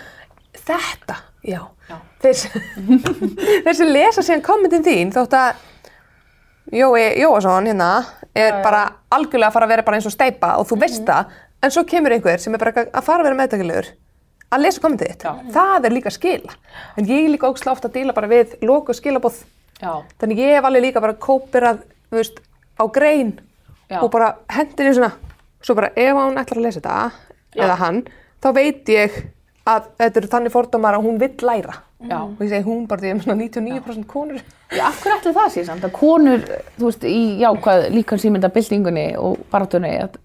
þetta 0.66 1.16
já, 1.46 1.60
Þeir, 2.22 2.34
sem- 2.34 3.02
þeir 3.66 3.76
sem 3.78 3.90
lesa 3.92 4.22
síðan 4.26 4.42
kommentin 4.46 4.82
þín 4.86 5.12
þótt 5.14 5.36
að 5.38 5.64
Jói 6.74 7.02
Jóasson 7.20 7.68
hérna 7.70 7.90
er 8.34 8.56
bara 8.64 8.80
algjörlega 9.14 9.52
að 9.52 9.54
fara 9.54 9.66
að 9.68 9.72
vera 9.76 9.84
bara 9.86 9.98
eins 10.00 10.08
og 10.10 10.14
steipa 10.16 10.56
og 10.58 10.66
þú 10.66 10.78
veist 10.82 11.04
það 11.06 11.36
en 11.62 11.70
svo 11.72 11.84
kemur 11.86 12.14
einhver 12.16 12.42
sem 12.42 12.56
er 12.56 12.62
bara 12.62 12.72
að 12.90 13.04
fara 13.06 13.22
að 13.22 13.28
vera 13.28 13.38
meðtækilegur 13.38 13.92
að 14.56 14.62
lesa 14.64 14.82
kommentið 14.82 15.12
þitt. 15.12 15.52
Það 15.54 15.86
er 15.88 15.94
líka 15.94 16.10
skila. 16.14 16.52
En 16.98 17.06
ég 17.10 17.24
er 17.26 17.32
líka 17.32 17.48
ógslag 17.50 17.76
ofta 17.76 17.88
að 17.90 17.96
díla 18.00 18.14
bara 18.16 18.28
við 18.30 18.56
loku 18.66 18.94
skilabóð 18.94 19.38
Já. 19.82 19.92
þannig 20.22 20.38
ég 20.42 20.52
hef 20.56 20.66
alveg 20.68 20.84
líka 20.88 21.02
bara 21.04 21.16
kópirað 21.20 21.80
þú 22.10 22.18
veist, 22.18 22.38
á 22.78 22.84
grein 22.94 23.32
Já. 23.90 24.00
og 24.02 24.10
bara 24.14 24.32
hendur 24.56 24.90
í 24.90 24.94
svona 24.96 25.12
svo 25.66 25.76
bara 25.78 25.90
ef 25.96 26.12
hún 26.14 26.38
ætlar 26.40 26.60
að 26.60 26.68
lesa 26.68 26.82
þetta 26.82 27.64
eða 27.66 27.78
hann, 27.82 28.02
þá 28.44 28.48
veit 28.54 28.92
ég 28.92 29.18
að 29.66 29.90
þetta 29.98 30.20
eru 30.20 30.30
þannig 30.36 30.54
fordómar 30.54 30.96
að 30.96 31.06
hún 31.08 31.20
vill 31.20 31.34
læra. 31.48 31.82
Já. 31.96 32.18
og 32.20 32.42
ég 32.44 32.50
segi 32.52 32.66
hún 32.66 32.82
bara 32.86 33.00
því 33.00 33.10
að 33.14 33.22
svona 33.24 33.38
99% 33.40 34.04
konur. 34.10 34.40
Já, 34.68 34.82
af 34.84 34.98
hverju 35.00 35.14
ætli 35.16 35.30
það 35.32 35.46
sé 35.54 35.62
samt 35.64 35.86
að 35.88 35.94
konur, 35.96 36.42
þú 36.76 36.90
veist, 36.90 37.06
í 37.08 37.22
jákvæð 37.40 37.86
líkansýmynda 37.94 38.50
byltingunni 38.52 39.06
og 39.16 39.40
baratunni, 39.50 39.94
að 40.04 40.18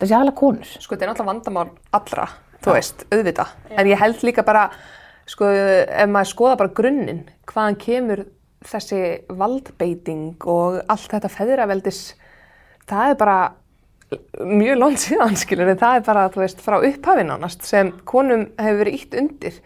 það 0.00 0.10
sé 0.10 0.16
aðalega 0.16 0.38
konur. 0.40 0.72
sko 0.82 0.96
þetta 0.96 1.06
er 1.06 1.12
náttúrulega 1.12 1.30
vandamál 1.30 1.68
allra 1.94 2.26
þú 2.62 2.74
veist, 2.76 3.04
auðvita 3.12 3.46
en 3.70 3.90
ég 3.90 4.02
held 4.02 4.24
líka 4.26 4.44
bara 4.46 4.64
sko, 5.30 5.46
ef 5.46 6.10
maður 6.10 6.30
skoða 6.32 6.58
bara 6.58 6.74
grunninn 6.74 7.22
hvaðan 7.50 7.78
kemur 7.78 8.24
þessi 8.66 9.00
valdbeiting 9.30 10.42
og 10.50 10.82
allt 10.90 11.10
þetta 11.14 11.30
feðraveldis 11.32 12.02
það 12.90 13.14
er 13.14 13.18
bara 13.22 13.38
mjög 14.40 14.78
lónt 14.80 15.02
síðan 15.02 15.38
skilur 15.38 15.72
það 15.78 15.98
er 15.98 16.04
bara, 16.06 16.26
þú 16.32 16.42
veist, 16.42 16.62
frá 16.64 16.78
upphafinn 16.78 17.32
ánast 17.34 17.64
sem 17.66 17.92
konum 18.08 18.46
hefur 18.60 18.82
verið 18.82 18.98
ítt 18.98 19.16
undir. 19.20 19.58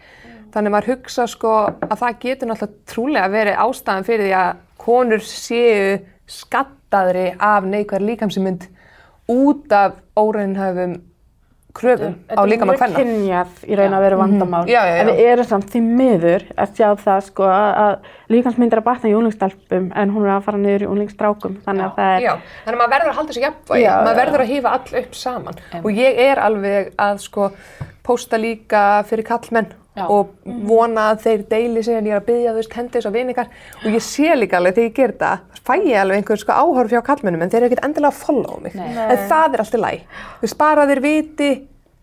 Þannig 0.53 0.73
maður 0.73 0.91
hugsa 0.93 1.27
sko 1.29 1.53
að 1.67 1.97
það 1.99 2.19
getur 2.23 2.51
náttúrulega 2.51 2.91
trúlega 2.93 3.33
verið 3.33 3.59
ástæðan 3.65 4.07
fyrir 4.07 4.25
því 4.27 4.35
að 4.39 4.63
konur 4.81 5.25
séu 5.27 5.97
skattaðri 6.27 7.27
af 7.39 7.67
neikvæðar 7.67 8.07
líkamsmynd 8.07 8.67
út 9.31 9.75
af 9.75 9.99
óraunhæfum 10.17 10.97
kröfum 11.77 12.13
á 12.27 12.41
líkama 12.49 12.73
Þetta 12.75 12.87
er 12.87 12.93
hvenna. 12.93 13.13
mjög 13.13 13.21
kynjað 13.21 13.63
í 13.67 13.77
raun 13.79 13.95
að 13.97 14.05
vera 14.05 14.19
vandamál. 14.21 14.61
Já, 14.67 14.79
já, 14.81 14.93
já. 14.95 15.01
En 15.03 15.11
við 15.11 15.31
erum 15.31 15.47
samt 15.51 15.69
því 15.73 15.81
miður 15.87 16.45
að 16.57 16.73
sjá 16.77 16.89
það 17.03 17.21
sko 17.27 17.49
að 17.53 17.95
líkansmyndir 18.33 18.81
að 18.81 18.87
batna 18.89 19.11
í 19.11 19.15
unglingstelpum 19.17 19.89
en 19.95 20.13
hún 20.15 20.27
er 20.27 20.33
að 20.35 20.45
fara 20.47 20.61
niður 20.61 20.85
í 20.87 20.89
unglingstrákum. 20.91 21.57
Þannig 21.65 21.87
að 21.87 21.97
það 21.97 22.13
er... 22.17 22.25
Já, 22.27 22.33
þannig 22.65 22.77
að 22.77 22.81
maður 22.83 22.95
verður 22.97 23.11
að 23.13 23.19
halda 23.21 23.33
þessu 23.33 23.45
jafnvægi, 23.47 23.83
Já, 23.83 23.91
maður 24.03 24.21
verður 24.23 24.45
að 24.45 24.51
hýfa 24.53 24.75
all 24.77 25.01
upp 25.03 25.19
saman 25.23 25.61
og 25.83 25.91
ég 26.01 26.21
er 26.27 26.41
alveg 26.47 26.93
að 27.07 27.21
sko 27.27 27.51
pósta 28.07 28.39
líka 28.39 28.83
fyrir 29.07 29.27
kallmenn 29.27 29.71
Já. 29.97 30.05
og 30.13 30.33
vona 30.45 31.07
að 31.11 31.23
þeir 31.23 31.45
deili 31.49 31.81
sig 31.83 31.97
en 31.97 32.05
ég 32.05 32.13
er 32.13 32.21
að 32.21 32.27
byggja 32.27 32.51
þú 32.51 32.59
veist 32.61 32.75
hendi 32.77 32.93
þess 32.97 33.09
að 33.09 33.15
viningar 33.17 33.47
og 33.79 33.87
ég 33.95 34.03
sé 34.05 34.35
líka 34.37 34.59
alveg 34.59 34.75
þegar 34.75 34.89
ég 34.89 34.97
ger 34.99 35.13
það, 35.23 35.47
fæ 35.65 35.73
ég 35.79 36.01
alveg 36.01 36.21
einhver 36.21 36.41
sko 36.43 36.57
áhorf 36.57 36.93
hjá 36.93 37.01
kallmennum 37.07 37.41
en 37.41 37.53
þeir 37.53 37.63
eru 37.63 37.71
ekkert 37.71 37.87
endilega 37.87 38.13
að 38.13 38.19
followa 38.21 38.59
mig, 38.61 38.77
Nei. 38.77 38.91
en 39.07 39.25
það 39.31 39.57
er 39.57 39.63
alltaf 39.63 39.81
læg, 39.81 40.05
þú 40.37 40.45
veist 40.45 40.59
bara 40.61 40.85
að 40.85 40.93
þeir 40.93 41.03
viti 41.07 41.49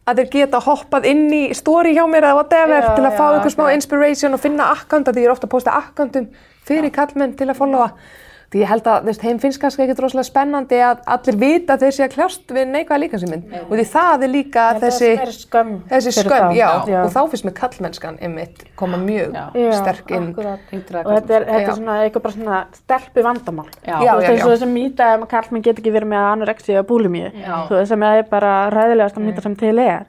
að 0.04 0.20
þeir 0.20 0.30
geta 0.34 0.60
hoppað 0.66 1.06
inn 1.08 1.24
í 1.32 1.44
story 1.56 1.94
hjá 1.96 2.02
mér 2.10 2.28
eða 2.28 2.40
whatever 2.40 2.82
Já, 2.82 2.90
til 2.98 3.06
að 3.06 3.14
fá 3.16 3.24
já, 3.24 3.36
einhver 3.36 3.54
smá 3.54 3.64
inspiration 3.72 4.36
og 4.36 4.42
finna 4.42 4.66
akkanta 4.74 5.14
því 5.14 5.24
ég 5.24 5.30
er 5.30 5.32
ofta 5.32 5.48
að 5.48 5.54
posta 5.54 5.76
akkantum 5.78 6.26
fyrir 6.66 6.92
kallmenn 6.92 7.32
til 7.38 7.48
að 7.48 7.60
followa 7.62 7.88
því 8.54 8.60
ég 8.62 8.68
held 8.70 8.86
að 8.86 9.08
veist, 9.08 9.22
heim 9.26 9.38
finnst 9.42 9.58
kannski 9.60 9.82
ekkert 9.84 10.00
rosalega 10.04 10.28
spennandi 10.28 10.78
að 10.86 11.00
allir 11.10 11.38
vita 11.40 11.74
að 11.74 11.82
þeir 11.84 11.94
sé 11.96 12.04
að 12.06 12.12
kljást 12.14 12.52
við 12.54 12.68
neikvæða 12.70 13.00
líkansýmynd 13.02 13.56
og 13.64 13.72
því 13.74 13.86
það 13.90 14.24
er 14.28 14.30
líka 14.30 14.66
er 14.70 14.78
þessi, 14.84 15.08
meiri 15.18 15.34
skömm 15.34 15.72
þessi 15.90 16.12
skömm, 16.20 16.46
þá. 16.46 16.54
já, 16.54 16.68
Já. 16.94 17.00
og 17.02 17.10
þá 17.16 17.20
finnst 17.34 17.48
mér 17.48 17.56
kallmennskan 17.58 18.18
einmitt 18.22 18.62
koma 18.78 19.00
mjög 19.02 19.34
Já. 19.34 19.44
Já, 19.58 19.72
sterk 19.80 20.14
inn 20.14 20.28
akkúrat. 20.30 20.70
Ýtra 20.78 21.02
Og 21.04 21.10
þetta 21.18 21.34
er, 21.40 21.46
þetta 21.50 21.60
Já. 21.60 21.68
er 21.74 21.78
svona 21.80 21.98
eitthvað 22.04 22.24
bara 22.28 22.36
svona 22.38 22.60
stelpu 22.78 23.26
vandamál. 23.26 23.66
Já. 23.82 23.96
Þú 23.98 24.06
Já, 24.06 24.14
veist 24.14 24.28
já, 24.28 24.32
eins 24.34 24.44
og 24.44 24.50
já. 24.50 24.54
þessi 24.54 24.70
mýta 24.70 25.10
um 25.18 25.26
að 25.26 25.30
karlmenn 25.34 25.64
get 25.66 25.82
ekki 25.82 25.92
verið 25.98 26.12
með 26.14 26.30
anorexi 26.30 26.72
eða 26.78 26.86
búlimíu. 26.88 27.28
Já. 27.34 27.54
Þú 27.68 27.78
veist 27.80 27.92
sem 27.94 28.06
er 28.08 28.22
bara 28.30 28.54
ræðilegast 28.70 29.18
að 29.18 29.26
mýta 29.26 29.42
sem 29.42 29.56
til 29.58 29.74
er. 29.82 30.06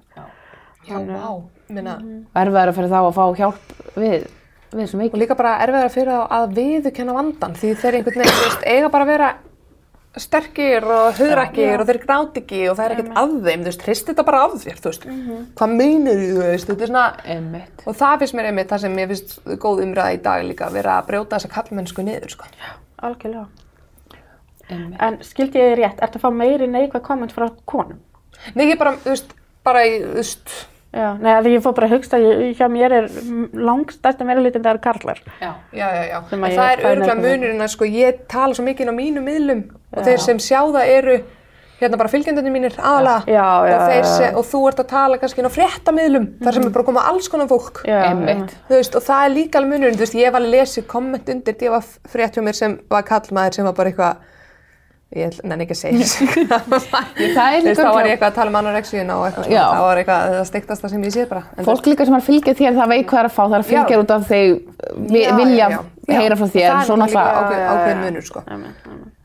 Já, 0.85 0.99
vá, 1.01 1.29
minna 1.73 1.95
Erfiðar 2.37 2.69
að 2.69 2.75
fyrir 2.77 2.91
þá 2.93 2.99
að 3.01 3.15
fá 3.17 3.23
hjálp 3.39 3.71
við, 3.97 4.27
við 4.71 4.83
þessum 4.83 4.99
og 4.99 5.03
veikli. 5.05 5.21
líka 5.23 5.37
bara 5.39 5.57
erfiðar 5.65 5.91
fyrir 5.93 6.13
þá 6.13 6.37
að 6.37 6.55
viðurkenna 6.59 7.17
vandan 7.17 7.57
því 7.59 7.73
þeir 7.81 7.99
einhvern 7.99 8.21
veginn, 8.23 8.39
þú 8.39 8.47
veist, 8.49 8.65
eiga 8.65 8.89
bara 8.93 9.05
að 9.05 9.11
vera 9.13 9.29
sterkir 10.15 10.85
og 10.87 11.17
hugrakkir 11.19 11.81
og 11.81 11.89
þeir 11.89 11.99
gráti 12.05 12.41
ekki 12.43 12.61
og 12.71 12.77
það 12.77 12.85
er 12.85 12.93
ekkert 12.95 13.17
að 13.19 13.33
þeim, 13.35 13.63
þú 13.65 13.69
veist, 13.69 13.83
hrist 13.87 14.09
þetta 14.09 14.25
bara 14.29 14.43
af 14.45 14.53
þér, 14.61 14.77
þú 14.79 14.91
veist, 14.91 15.07
hvað 15.59 15.73
meinir 15.75 16.21
þú, 16.21 16.29
þú 16.29 16.45
veist, 16.45 16.69
þetta 16.69 16.85
er 16.85 16.91
svona, 16.91 17.05
Einmitt. 17.35 17.83
og 17.83 17.97
það 17.99 18.21
finnst 18.21 18.37
mér 18.37 18.49
einmitt 18.51 18.71
það 18.71 18.83
sem 18.85 18.97
ég 19.01 19.11
finnst 19.11 19.35
góð 19.65 19.81
umræða 19.83 20.15
í 20.15 20.21
dag 20.23 20.45
líka, 20.47 20.69
að 20.69 20.77
vera 20.79 20.97
að 21.01 21.09
brjóta 21.09 21.35
þessa 21.35 21.51
kallmennsku 21.57 22.05
niður, 22.07 22.31
sko. 22.31 22.47
Algjörlega. 23.03 23.47
Einmitt. 24.69 25.01
En 25.03 25.19
skildi 25.27 25.59
ég 25.59 25.73
þið 25.73 25.79
rétt, 25.81 26.05
ertu 26.07 26.21
að 26.21 26.23
fá 26.23 26.31
meiri 26.39 26.69
neikvæð 26.71 27.03
komment 27.09 27.35
frá 27.35 27.49
konum? 27.67 27.99
Nei, 28.55 28.69
ég 28.69 28.79
bara, 28.79 28.95
þú 29.03 29.11
veist, 29.11 29.35
bara 29.67 29.83
í, 29.83 29.99
þú 29.99 30.15
veist, 30.15 30.55
Já, 30.95 31.09
nei, 31.19 31.31
að 31.35 31.47
ég 31.51 31.63
fór 31.63 31.73
bara 31.75 31.89
að 31.89 31.95
hugsta, 31.97 32.17
ég, 32.23 32.43
hjá 32.55 32.67
mér 32.71 32.93
er 32.95 33.07
langstæsta 33.67 34.23
meira 34.27 34.43
litin 34.43 34.63
það 34.63 34.75
eru 34.77 34.83
karlar. 34.85 35.17
Já. 35.41 35.49
já, 35.75 35.87
já, 35.91 36.03
já, 36.07 36.19
en 36.31 36.45
að 36.47 36.53
það 36.55 36.69
er 36.71 37.01
neikvæð. 37.01 37.23
munurinn 37.25 37.65
að, 37.65 37.71
sko, 37.73 37.87
ég 37.91 38.21
tala 38.31 38.55
svo 38.55 38.63
mikið 38.63 38.91
á 38.91 38.95
mínu 38.95 39.23
miðlum 39.25 39.63
og 39.91 39.99
Já. 39.99 40.05
þeir 40.07 40.23
sem 40.23 40.39
sjá 40.45 40.61
það 40.61 40.91
eru, 40.93 41.17
hérna 41.81 41.99
bara 41.99 42.11
fylgjendunni 42.13 42.53
mínir 42.53 42.77
já, 43.27 43.47
og, 43.59 44.37
og 44.39 44.47
þú 44.47 44.61
ert 44.69 44.79
að 44.85 44.87
tala 44.93 45.17
kannski 45.19 45.43
á 45.43 45.51
fréttamiðlum 45.57 46.29
þar 46.45 46.55
sem 46.55 46.67
er 46.69 46.71
bara 46.77 46.85
að 46.85 46.89
koma 46.93 47.03
alls 47.11 47.27
konar 47.33 47.49
fólk 47.51 47.81
veist, 48.71 48.95
og 48.95 49.03
það 49.03 49.25
er 49.25 49.33
líka 49.35 49.59
alveg 49.59 49.73
munurinn, 49.73 49.97
þú 49.99 50.05
veist, 50.05 50.15
ég 50.15 50.29
hef 50.31 50.39
alveg 50.39 50.55
lesið 50.55 50.87
komment 50.95 51.33
undir, 51.35 51.59
ég 51.59 51.75
var 51.75 51.83
frétt 52.07 52.39
hjá 52.39 52.45
mér 52.47 52.55
sem 52.55 52.77
var 52.87 53.03
kallmaður 53.11 53.59
sem 53.59 53.67
var 53.67 53.75
bara 53.75 53.91
eitthvað 53.91 54.23
ég 55.13 55.37
nenni 55.45 55.65
ekki 55.65 55.75
að 55.75 55.79
segja 55.79 55.97
þessu. 56.01 56.25
Það 57.35 57.57
þá 57.77 57.89
var 57.93 58.07
ég 58.07 58.13
eitthvað 58.15 58.29
að 58.29 58.35
tala 58.35 58.49
um 58.51 58.57
anorexíuna 58.59 59.17
og 59.19 59.25
eitthvað 59.27 59.45
svona, 59.45 59.65
það 59.75 59.83
var 59.85 59.97
eitthvað 60.01 60.19
það 60.35 60.45
steiktasta 60.49 60.89
sem 60.91 61.03
ég 61.05 61.13
sé 61.13 61.25
bara. 61.29 61.43
En 61.55 61.67
Fólk 61.67 61.85
líka 61.91 62.07
sem 62.07 62.15
er 62.15 62.21
að 62.23 62.29
fylgja 62.29 62.53
þér, 62.57 62.73
það 62.79 62.87
veit 62.93 63.05
hvað 63.11 63.19
er 63.21 63.29
að 63.29 63.35
fá, 63.35 63.43
það 63.43 63.55
er 63.57 63.63
að 63.63 63.69
fylgja 63.69 63.95
Já. 63.95 63.99
út 64.01 64.11
af 64.15 64.21
þeir 64.31 64.51
vilja 65.11 65.55
já, 65.55 65.67
já. 65.75 65.79
Heyra 66.05 66.35
frá 66.37 66.47
þér, 66.55 66.69
Það 66.75 66.89
er 66.95 66.99
líka 67.05 67.21
ákveðin 67.75 68.01
munur, 68.05 68.25
sko. 68.25 68.39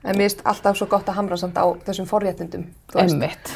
En 0.00 0.16
mér 0.16 0.24
finnst 0.30 0.40
alltaf 0.48 0.74
svo 0.78 0.86
gott 0.88 1.08
að 1.12 1.16
hamra 1.18 1.36
samt 1.36 1.56
á 1.60 1.64
þessum 1.84 2.06
forréttindum. 2.08 2.62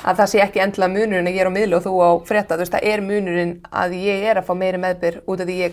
Að 0.05 0.19
það 0.19 0.29
sé 0.29 0.39
ekki 0.45 0.61
endilega 0.61 0.93
munurinn 0.93 1.31
að 1.31 1.37
ég 1.39 1.41
er 1.41 1.49
á 1.49 1.57
miðlu 1.57 1.79
og 1.79 1.85
þú 1.87 1.93
á 2.05 2.11
frétta, 2.29 2.59
veist, 2.61 2.75
það 2.75 2.85
er 2.91 3.01
munurinn 3.01 3.55
að 3.73 3.97
ég 3.97 4.27
er 4.29 4.37
að 4.43 4.45
fá 4.51 4.53
meiri 4.53 4.77
meðbyr 4.83 5.23
út 5.25 5.41
af 5.41 5.49
því 5.49 5.57
ég 5.63 5.73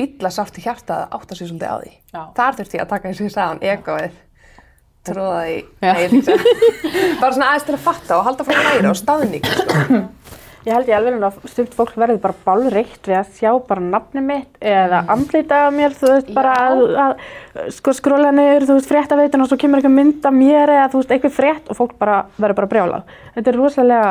er. 0.00 0.06
Já. 0.06 0.08
Sér 0.08 0.08
það 0.08 0.18
illa 0.20 0.30
sárt 0.36 0.58
í 0.58 0.64
hjarta 0.64 0.96
að 0.96 1.14
átta 1.20 1.36
sig 1.38 1.48
svolítið 1.50 1.70
á 1.70 1.76
því. 1.80 1.92
Já. 2.14 2.22
Þar 2.36 2.58
þurfti 2.60 2.76
ég 2.76 2.84
að 2.84 2.92
taka 2.94 3.08
eins 3.08 3.20
og 3.20 3.26
ég 3.26 3.34
sagði 3.34 3.48
hann, 3.48 3.62
egoið, 3.74 4.18
tróða 5.10 5.42
því, 5.44 5.58
Já. 5.80 5.92
nei, 5.92 6.02
ég 6.04 6.12
líka. 6.12 6.36
bara 7.20 7.32
svona 7.32 7.50
aðeins 7.50 7.66
til 7.68 7.74
að 7.76 7.84
fatta 7.84 8.18
og 8.18 8.24
halda 8.28 8.44
frá 8.44 8.56
að 8.60 8.66
læra 8.80 8.90
og 8.90 8.98
staðningi, 9.00 9.44
sko. 9.44 10.00
Ég 10.60 10.74
held 10.76 10.90
ég 10.90 10.92
alveg 10.92 11.22
að 11.24 11.36
stumt 11.48 11.72
fólk 11.72 11.94
verður 11.96 12.18
bara 12.20 12.34
bálreitt 12.44 13.06
við 13.08 13.14
að 13.16 13.30
sjá 13.38 13.48
bara 13.64 13.80
nafni 13.80 14.20
mitt 14.20 14.58
eða 14.60 14.98
andlita 15.08 15.62
af 15.70 15.72
mér, 15.72 15.94
þú 15.96 16.10
veist, 16.12 16.28
bara 16.36 16.52
að, 16.66 16.82
að 17.00 17.70
sko 17.72 17.94
skróla 17.96 18.28
niður, 18.36 18.66
þú 18.68 18.76
veist, 18.76 18.90
fréttaveitin 18.90 19.40
og 19.40 19.48
svo 19.48 19.56
kemur 19.56 19.80
eitthvað 19.80 19.94
mynd 19.96 20.28
af 20.28 20.36
mér 20.36 20.68
eða 20.74 20.90
þú 20.92 21.00
veist, 21.00 21.14
eitthvað 21.16 21.32
frétt 21.38 21.70
og 21.72 21.78
fólk 21.80 21.94
bara 21.96 22.18
verður 22.36 22.58
bara 22.60 22.68
brjálað. 22.74 23.16
Þetta 23.38 23.48
er 23.54 23.56
rosalega 23.62 24.10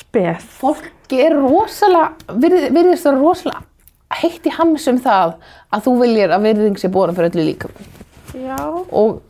spes. 0.00 0.48
fólk 0.58 0.90
er 1.14 1.38
rosalega, 1.38 2.10
virð- 2.42 2.68
virðist 2.74 3.06
vera 3.06 3.22
rosalega 3.22 3.62
heitt 4.10 4.46
í 4.48 4.50
hamsum 4.56 4.98
það 5.04 5.34
að 5.72 5.82
þú 5.84 5.96
viljir 6.02 6.30
að 6.32 6.46
virðing 6.48 6.78
sé 6.80 6.88
bóra 6.88 7.12
fyrir 7.12 7.30
öllu 7.30 7.44
líka. 7.50 7.68
Já. 8.34 8.56
Og 8.92 9.20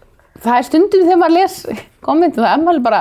það 0.43 0.59
er 0.59 0.63
stundum 0.69 1.05
þegar 1.07 1.19
maður 1.23 1.37
les 1.39 1.57
kommentin, 2.05 2.45
það 2.45 2.53
er 2.53 2.63
maður 2.65 2.83
bara, 2.87 3.01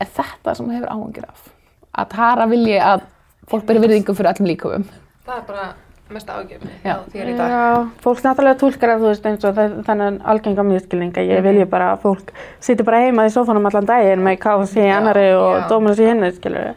er 0.00 0.06
þetta 0.18 0.54
sem 0.54 0.66
maður 0.66 0.76
hefur 0.80 0.92
áhengir 0.92 1.24
af? 1.28 1.48
Að 1.94 2.08
Tara 2.16 2.46
vilji 2.50 2.76
að 2.80 3.00
fólk 3.48 3.64
beri 3.68 3.78
virðingu 3.84 4.14
fyrir 4.16 4.32
öllum 4.34 4.48
líkumum. 4.50 4.84
Það 5.24 5.36
er 5.38 5.42
bara 5.48 5.66
mest 6.14 6.28
ágjöfni 6.28 6.70
Já. 6.84 6.96
þér 7.12 7.28
í 7.32 7.36
dag. 7.38 7.50
Já, 7.50 7.88
fólk 8.04 8.18
náttúrulega 8.22 8.58
tólkar 8.60 8.90
að 8.92 9.00
þú 9.00 9.08
veist 9.08 9.24
eins 9.30 9.44
og 9.48 9.54
þennan 9.86 10.18
algenga 10.28 10.62
miskilning 10.68 11.12
að 11.16 11.24
Mhm. 11.24 11.32
ég 11.32 11.42
vilji 11.42 11.64
bara 11.70 11.96
að 11.96 12.02
fólk 12.02 12.28
sitja 12.60 12.84
bara 12.84 13.00
heima 13.00 13.24
í 13.24 13.32
sófanum 13.32 13.66
allan 13.66 13.86
daginn 13.86 14.20
með 14.22 14.38
KFC 14.38 14.76
í 14.84 14.92
annari 14.92 15.32
og. 15.32 15.68
Dominus 15.68 15.98
í 15.98 16.04
hinni, 16.06 16.30
skilur 16.32 16.74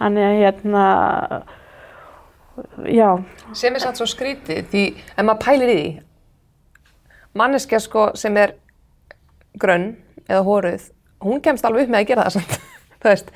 Þannig 0.00 0.24
að 0.24 0.38
hérna, 0.40 1.42
já, 2.88 3.10
Sem 3.56 3.74
er 3.74 3.84
satt 3.84 4.00
svo 4.00 4.08
skrítið 4.08 4.66
því 4.72 4.84
ef 5.16 5.24
maður 5.24 5.42
pælir 5.44 5.72
í 5.72 5.76
því 5.78 5.92
manneskja 7.38 7.80
sko 7.80 8.10
sem 8.18 8.36
er 8.36 8.56
grönn 9.60 9.94
eða 10.28 10.42
hóruð 10.46 10.90
hún 11.24 11.40
kemst 11.44 11.64
alveg 11.64 11.86
upp 11.86 11.94
með 11.94 12.02
að 12.02 12.10
gera 12.12 12.26
það 12.28 12.36
samt 12.38 12.58
þú 13.02 13.08
veist. 13.08 13.32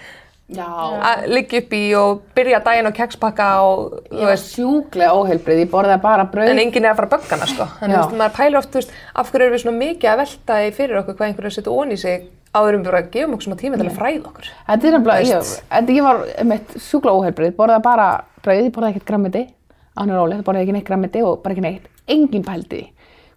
Að 0.54 1.24
liggja 1.32 1.58
upp 1.64 1.72
í 1.74 1.82
og 1.98 2.20
byrja 2.36 2.60
daginn 2.62 2.86
á 2.86 2.92
kekspakka 2.94 3.46
og 3.66 3.96
Ég 4.12 4.20
var 4.22 4.30
veist, 4.30 4.52
sjúklega 4.54 5.16
óheilbrið, 5.18 5.62
ég 5.64 5.70
borðaði 5.72 6.02
bara 6.04 6.26
brauð. 6.30 6.50
en 6.52 6.60
enginn 6.62 6.84
er 6.86 6.92
að 6.92 7.00
fara 7.00 7.08
að 7.08 7.14
böggana 7.16 7.48
sko 7.50 7.66
þannig 7.80 7.98
að 7.98 8.14
maður 8.20 8.36
pælir 8.36 8.58
oft, 8.60 8.70
þú 8.70 8.78
veist, 8.78 8.92
af 9.14 9.32
hverju 9.32 9.46
erum 9.46 9.56
við 9.56 9.62
svona 9.64 9.80
mikið 9.80 10.10
að 10.12 10.20
velta 10.22 10.58
í 10.62 10.70
fyrir 10.76 11.00
okkur 11.00 11.16
hvað 11.18 11.26
einhverju 11.32 11.50
setja 11.56 11.72
onni 11.74 11.98
í 11.98 12.02
sig 12.04 12.28
áður 12.54 12.78
um 12.78 12.84
bara 12.86 13.00
að 13.02 13.10
gefa 13.16 13.32
okkur 13.32 13.46
svona 13.48 13.60
tíma 13.60 13.80
til 13.80 13.88
að 13.88 13.98
fræða 13.98 14.30
okkur 14.30 14.50
Þetta 14.70 14.86
er 14.86 14.94
nefnilega, 14.96 15.20
ég, 15.26 15.96
ég 15.96 16.06
var 16.06 16.22
meitt 16.52 16.76
sjúklega 16.78 17.16
óheilbrið, 17.18 17.56
borðaði 17.58 17.82
bara 17.82 18.06
brauð, 18.46 18.62
ég 18.62 18.72
borðaði 18.76 18.94
ekkert 18.94 19.10
grammiti, 19.10 19.42
ánur 19.98 20.22
ólega, 20.22 20.46
borðaði 20.46 20.68
ekki 20.68 20.76
neitt 20.78 20.86
grammiti 20.86 21.26
og 21.26 21.42
bara 21.42 21.56
ekki 21.56 21.66
neitt. 21.66 21.90
Engin 22.06 22.46
pældi 22.46 22.84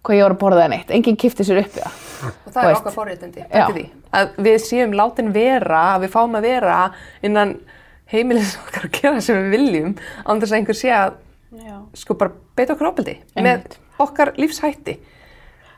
hvað 0.06 0.16
ég 0.16 0.24
var 0.24 0.36
að 0.36 0.40
borðaði 0.46 0.72
neitt, 0.76 0.94
engin 0.94 1.18
kifti 1.20 1.44
sér 1.44 1.60
upp 1.64 1.74
í 1.74 1.82
það. 1.82 2.09
Og 2.28 2.52
það 2.54 2.62
er 2.68 2.76
okkar 2.78 2.94
forréttindi. 2.94 3.44
Að 4.16 4.32
við 4.46 4.56
séum 4.64 4.96
látin 4.98 5.32
vera 5.34 5.82
að 5.94 6.06
við 6.06 6.14
fáum 6.14 6.38
að 6.38 6.46
vera 6.48 6.78
innan 7.26 7.56
heimilis 8.10 8.56
okkar 8.64 8.88
að 8.88 8.96
gera 9.00 9.20
sem 9.24 9.38
við 9.38 9.54
viljum 9.56 9.94
án 10.26 10.40
þess 10.42 10.50
að 10.52 10.58
einhver 10.60 10.78
sé 10.80 10.92
að 10.94 11.18
sko 11.98 12.14
bara 12.18 12.34
beita 12.58 12.74
okkur 12.76 12.90
ábyldi 12.92 13.16
með 13.42 13.78
okkar 14.02 14.32
lífshætti 14.38 14.96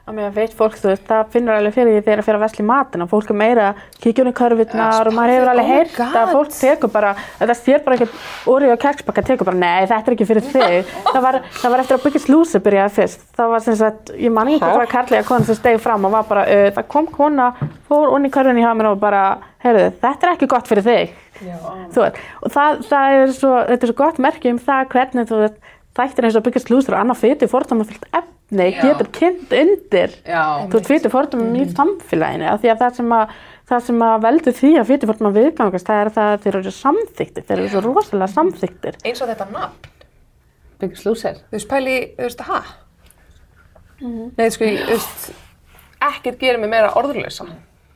Að 0.03 0.17
mér 0.17 0.33
veit 0.35 0.55
fólk, 0.59 0.75
þú 0.83 0.89
veist, 0.89 1.05
það 1.07 1.29
finnur 1.31 1.55
alveg 1.55 1.77
fyrir 1.77 1.93
því 1.95 2.01
þegar 2.03 2.19
það 2.19 2.27
fyrir 2.27 2.39
að 2.39 2.43
vesla 2.43 2.59
í 2.59 2.67
matin 2.67 3.05
og 3.05 3.09
fólk 3.13 3.29
er 3.31 3.37
meira 3.39 3.67
unni 4.03 4.33
körfurnar 4.35 5.07
og 5.07 5.15
maður 5.15 5.31
hefur 5.37 5.51
alveg 5.53 5.63
oh 5.63 5.71
heyrt 5.71 5.95
God. 5.95 6.17
að 6.19 6.33
fólk 6.35 6.51
tekur 6.57 6.91
bara, 6.91 7.13
þetta 7.39 7.55
sér 7.61 7.85
bara 7.85 7.95
ekkert 7.95 8.17
úr 8.51 8.67
og 8.67 8.81
kekspakka 8.83 9.23
tekur 9.29 9.47
bara, 9.47 9.61
nei, 9.63 9.87
þetta 9.87 10.11
er 10.11 10.17
ekki 10.17 10.27
fyrir 10.27 10.49
þig. 10.49 10.91
það, 11.13 11.21
var, 11.29 11.39
það 11.55 11.75
var 11.77 11.85
eftir 11.85 11.99
að 12.01 12.03
byggja 12.09 12.25
slúsi 12.25 12.63
byrjaði 12.67 12.95
fyrst. 12.99 13.23
Það 13.39 13.55
var 13.55 13.65
sem 13.69 13.79
sagt, 13.79 14.13
ég 14.19 14.35
man 14.35 14.51
ekki 14.51 14.59
hvað 14.65 14.75
það 14.75 14.83
var 14.83 14.93
karlega 14.97 15.29
kona 15.31 15.47
sem 15.47 15.61
stegi 15.61 15.79
fram 15.87 16.11
og 16.11 16.17
var 16.17 16.27
bara, 16.35 16.45
uh, 16.51 16.67
það 16.75 16.91
kom 16.97 17.07
kona, 17.15 17.47
fór 17.87 18.11
unni 18.19 18.35
körfunni 18.35 18.67
hjá 18.67 18.75
mér 18.75 18.91
og 18.91 18.99
bara, 19.07 19.23
heyrðu, 19.63 19.87
þetta 20.03 20.27
er 20.27 20.35
ekki 20.35 20.51
gott 20.51 20.67
fyrir 20.67 20.83
þig. 20.91 21.15
Þú 21.95 22.03
veit, 22.03 22.19
og 22.43 22.51
það, 22.59 22.85
það 22.91 23.23
er 23.23 23.39
svo, 23.39 23.55
þetta 23.71 23.83
er 23.87 23.95
svo 28.19 28.31
efni 28.53 28.69
getur 28.83 29.09
kynnt 29.17 29.55
undir. 29.57 30.15
Já. 30.29 30.69
þú 30.73 30.83
fyrir 30.87 31.13
fordæma 31.13 31.49
í 31.57 31.67
samfélaginu 31.73 32.49
af 32.51 32.61
því 32.61 32.73
að 32.73 32.83
það 32.83 32.99
sem 32.99 33.15
að, 33.17 33.35
það 33.73 33.87
sem 33.89 34.05
að 34.09 34.27
veldur 34.27 34.57
því 34.59 34.73
að 34.79 34.89
fyrir 34.91 35.11
fordæma 35.11 35.33
viðgangast 35.39 35.89
það 35.89 36.03
er 36.03 36.13
það 36.19 36.33
að 36.33 36.45
þeir 36.45 36.59
eru 36.61 36.75
samþyktir, 36.79 37.47
þeir 37.49 37.59
eru 37.59 37.73
svo 37.73 37.85
rosalega 37.87 38.33
samþyktir 38.37 39.01
eins 39.03 39.25
og 39.25 39.33
þetta 39.33 39.49
nafn. 39.53 39.91
Byggir 40.83 40.99
slúsir. 40.99 41.43
þú 41.49 41.59
veist 41.59 41.71
pæli, 41.71 41.99
þú 42.19 42.29
veist, 42.29 42.47
ha? 42.49 42.63
Nei, 44.03 44.49
sko, 44.51 44.67
ég, 44.67 44.83
þú 44.83 44.97
veist 44.97 45.29
ekkert 46.03 46.41
gerir 46.43 46.59
mig 46.59 46.73
meira 46.73 46.93
orðurlösa 46.99 47.47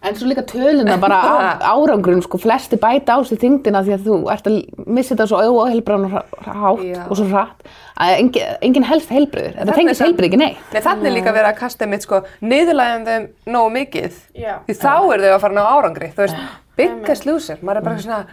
En 0.07 0.15
svo 0.19 0.29
líka 0.31 0.45
töluna 0.47 0.97
bara 1.03 1.19
á 1.19 1.35
árangurinn, 1.75 2.23
sko, 2.25 2.39
flesti 2.43 2.79
bæta 2.81 3.17
á 3.17 3.21
sig 3.27 3.41
þyngdina 3.43 3.83
því 3.87 3.97
að 3.97 4.07
þú 4.07 4.19
ert 4.35 4.47
að 4.51 4.59
missa 4.87 5.15
þetta 5.15 5.27
svo 5.33 5.43
óheilbráðan 5.65 6.15
hátt 6.15 6.87
Já. 6.87 7.03
og 7.07 7.15
svo 7.19 7.27
hratt 7.33 7.67
að 7.97 8.15
engin, 8.21 8.57
engin 8.69 8.87
helst 8.87 9.11
heilbröður. 9.13 9.59
Þetta 9.59 9.77
tengist 9.81 10.05
heilbröð 10.05 10.31
ekki 10.31 10.41
neitt. 10.43 10.65
Nei, 10.73 10.81
þannig 10.85 11.11
er 11.11 11.17
líka 11.19 11.35
verið 11.37 11.51
að 11.53 11.61
kasta 11.61 11.91
mitt 11.91 12.07
sko 12.07 12.23
niðurlægjum 12.45 13.07
þeim 13.11 13.29
nógu 13.57 13.75
mikið 13.81 14.19
Já. 14.37 14.57
því 14.67 14.79
þá 14.83 14.91
eru 14.97 15.23
þau 15.29 15.37
að 15.37 15.45
fara 15.47 15.53
að 15.53 15.61
ná 15.61 15.71
árangri 15.77 16.11
þú 16.17 16.27
veist, 16.27 16.43
byggja 16.77 17.17
slúsir, 17.23 17.63
maður 17.65 17.81
er 17.83 17.89
bara 17.91 18.05
svona 18.05 18.25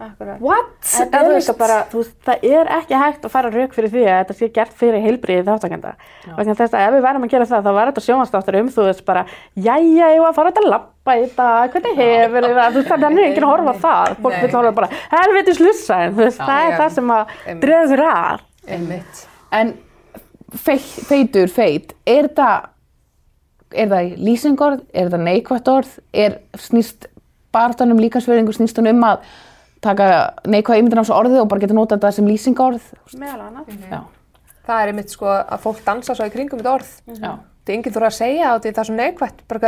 Akkurat. 0.00 0.38
what? 0.40 0.68
Þetta 0.80 1.18
er 1.20 1.26
líka 1.34 1.54
bara, 1.60 1.74
þú 1.90 1.98
veist, 2.00 2.14
það 2.24 2.44
er 2.48 2.70
ekki 2.78 2.96
hægt 2.96 3.26
að 3.26 3.32
fara 3.34 3.50
rauk 3.52 3.74
fyrir 3.76 3.90
því 3.92 4.04
að 4.06 4.20
þetta 4.22 4.36
sé 4.38 4.46
gert 4.56 4.72
fyrir 4.80 5.02
heilbriði 5.04 5.44
þáttakenda. 5.44 5.90
Vegna 6.38 6.54
þess 6.56 6.72
að 6.72 6.84
ef 6.86 6.94
við 6.94 7.04
verðum 7.04 7.26
að 7.26 7.34
gera 7.34 7.48
það, 7.50 7.66
þá 7.66 7.72
var 7.76 7.90
þetta 7.90 8.04
sjónvastáttur 8.06 8.58
um, 8.62 8.70
þú 8.72 8.86
veist, 8.86 9.04
bara, 9.04 9.26
jæja, 9.60 10.08
ég 10.14 10.22
var 10.24 10.30
að 10.32 10.38
fara 10.38 10.52
út 10.54 10.60
að 10.62 10.70
lappa 10.72 10.88
í 11.18 11.26
dag, 11.36 11.74
hvernig 11.74 12.00
hefur 12.00 12.46
þið 12.46 12.56
það, 12.58 12.70
þú 12.70 12.80
veist, 12.80 12.90
þannig 12.90 13.20
er 13.20 13.28
enginn 13.28 13.46
að 13.46 13.52
horfa 13.52 13.74
það. 13.84 14.16
Fólk 14.24 14.36
vil 14.40 14.50
horfa 14.54 14.72
bara, 14.78 14.88
helviti 15.14 15.54
veist, 16.18 16.40
það 16.40 16.66
er 16.66 16.76
það 16.80 16.96
sem 16.96 17.14
að 17.16 17.36
dregur 17.64 18.04
að. 18.06 18.44
einmitt. 18.76 19.22
En 19.60 19.72
fei, 20.54 20.78
feitur, 20.78 21.50
feit, 21.50 21.94
er 22.06 22.30
það, 22.36 22.68
er 23.74 23.92
það 23.92 24.12
lýsingorð, 24.28 24.82
er 24.94 25.10
það 25.12 25.24
neikvætt 25.26 25.70
orð, 25.74 25.94
er 26.12 26.38
snýst 26.58 27.08
barðanum 27.54 28.00
líkansverðingu, 28.02 28.54
snýst 28.54 28.78
hún 28.78 28.90
um 28.92 29.06
að 29.08 29.24
taka 29.82 30.06
neikvæð 30.46 30.82
ímyndin 30.82 31.02
á 31.02 31.08
svo 31.08 31.18
orðið 31.18 31.42
og 31.42 31.50
bara 31.50 31.62
geta 31.64 31.76
notað 31.76 32.00
þetta 32.00 32.16
sem 32.18 32.28
lýsingorð. 32.28 32.90
Meðal 33.18 33.46
annað. 33.48 33.70
Já, 33.90 34.00
það 34.66 34.82
er 34.82 34.92
einmitt 34.92 35.14
sko 35.14 35.30
að 35.32 35.62
fólk 35.64 35.80
dansa 35.86 36.14
svo 36.14 36.28
í 36.28 36.34
kringum 36.34 36.60
þetta 36.60 36.74
orð. 36.76 36.92
Já, 37.16 37.32
það 37.64 37.72
er 37.72 37.78
enginn 37.78 37.94
þurfa 37.96 38.10
að 38.10 38.18
segja 38.20 38.52
og 38.54 38.60
það 38.64 38.78
er 38.82 38.88
svo 38.90 38.98
neikvætt 39.00 39.42
bara 39.48 39.60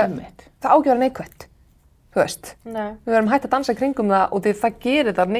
það 0.62 0.76
ágjör 0.76 1.00
neikvætt 1.02 1.48
þú 2.12 2.20
veist, 2.20 2.54
Nei. 2.68 2.90
við 3.06 3.14
verðum 3.14 3.30
hægt 3.32 3.46
að 3.48 3.52
dansa 3.56 3.74
kringum 3.78 4.10
það 4.12 4.32
og 4.36 4.46
það 4.62 4.78
gerir 4.84 5.14
það 5.16 5.32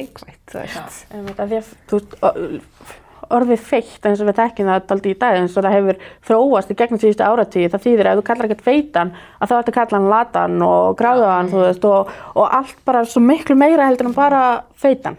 þú 1.53 1.61
þú 1.91 1.99
o- 2.25 2.51
orðið 3.33 3.61
feitt 3.65 4.03
eins 4.05 4.19
og 4.21 4.27
við 4.29 4.35
þekkjum 4.37 4.67
það 4.69 4.87
daldi 4.89 5.11
í 5.13 5.17
dag 5.21 5.37
eins 5.39 5.55
og 5.57 5.63
það 5.65 5.75
hefur 5.77 5.99
þróast 6.27 6.71
í 6.73 6.75
gegnum 6.77 6.99
síðustu 7.01 7.23
áratíð 7.25 7.69
það 7.73 7.83
þýðir 7.85 8.09
að 8.09 8.11
ef 8.13 8.19
þú 8.19 8.25
kallar 8.27 8.47
ekkert 8.49 8.65
feitan 8.67 9.13
að 9.39 9.49
þá 9.49 9.55
ertu 9.57 9.71
að 9.71 9.77
kalla 9.77 9.97
hann 9.99 10.09
latan 10.11 10.57
og 10.67 10.97
gráðan 10.99 11.49
þú 11.53 11.61
veist 11.63 11.87
og, 11.89 12.11
og 12.35 12.53
allt 12.59 12.77
bara 12.85 13.03
svo 13.09 13.23
miklu 13.25 13.55
meira 13.57 13.87
heldur 13.87 14.09
en 14.11 14.17
bara 14.17 14.41
feitan 14.75 15.17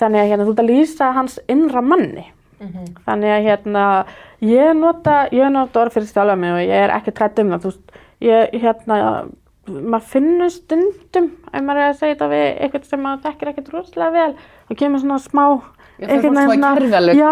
þannig 0.00 0.20
að 0.24 0.28
hérna, 0.32 0.44
þú 0.48 0.52
ert 0.56 0.64
að 0.64 0.70
lýsa 0.72 1.12
hans 1.16 1.38
innra 1.52 1.80
manni 1.84 2.26
þannig 3.06 3.34
að 3.34 3.44
hérna 3.48 3.84
ég 4.40 4.72
nota, 4.78 5.28
ég 5.34 5.52
nota 5.52 5.80
orð 5.80 5.96
fyrir 5.96 6.10
stjálega 6.10 6.40
mig 6.40 6.52
og 6.52 6.62
ég 6.62 6.84
er 6.84 6.94
ekki 6.96 7.14
trætt 7.16 7.38
um 7.42 7.52
það 7.54 7.64
þú 7.64 7.72
veist, 7.72 8.00
ég 8.22 8.56
hérna 8.62 8.98
maður 9.66 10.08
finnur 10.10 10.50
stundum 10.50 11.28
ef 11.52 11.62
maður 11.62 11.82
er 11.82 11.92
að 11.92 12.00
segja 12.00 12.14
þetta 12.14 12.30
við 12.32 12.46
eitthvað 12.64 12.88
sem 12.90 13.02
maður 13.02 13.24
þekkir 13.26 13.52
ekkert 13.52 13.72
rosalega 13.74 14.16
vel 14.16 14.32
og 14.70 14.80
kemur 14.80 15.02
svona 15.02 15.20
smá 15.22 15.44
einhvern 16.08 16.38
veginn 16.38 16.64
kerfilegt, 16.66 17.18
já, 17.18 17.30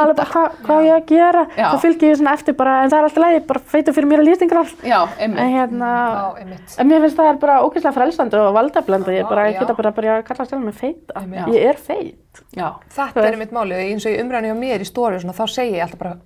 bara, 0.00 0.26
hvað, 0.30 0.56
á 0.70 0.76
ég 0.86 0.94
að 0.94 1.04
gera. 1.10 1.42
Já. 1.56 1.66
þá 1.72 1.76
fylgir 1.84 2.10
ég 2.10 2.18
svona 2.20 2.34
eftir 2.38 2.56
bara 2.58 2.76
en 2.84 2.92
það 2.92 2.98
er 2.98 3.08
alltaf 3.08 3.24
leið, 3.24 3.38
bara 3.50 3.62
feitur 3.74 3.96
fyrir 3.96 4.10
mér 4.10 4.22
að 4.22 4.28
lýstingar 4.30 4.72
já, 4.86 4.98
en 5.18 5.36
hérna 5.40 5.90
Já, 5.90 6.24
einmitt. 6.42 6.76
en 6.78 6.90
mér 6.90 7.04
finnst 7.04 7.20
það 7.20 7.30
er 7.32 7.40
bara 7.44 7.58
ógeðslega 7.66 7.96
frelsandi 7.98 8.40
og 8.40 8.50
valdablandi 8.56 9.18
ég 9.18 9.28
bara, 9.28 9.46
ég 9.50 9.60
geta 9.60 9.76
bara 9.78 9.92
að 9.92 10.00
byrja 10.00 10.16
að 10.16 10.26
kalla 10.30 10.48
sjálf 10.50 10.64
með 10.64 10.80
feita. 10.80 11.20
Einmitt. 11.20 11.52
ég 11.54 11.68
er 11.74 11.80
feit. 11.90 12.42
Já, 12.56 12.68
þetta 12.96 13.26
er 13.26 13.36
einmitt 13.36 13.54
málið, 13.54 13.84
eins 13.90 14.06
og 14.06 14.14
í 14.14 14.20
umræðinu 14.22 14.52
hjá 14.52 14.60
mér 14.64 14.84
í 14.84 14.88
stóri 14.88 15.20
svona, 15.20 15.36
þá 15.36 15.44
segi 15.50 15.76
ég 15.76 15.86
alltaf 15.86 16.02
bara 16.04 16.18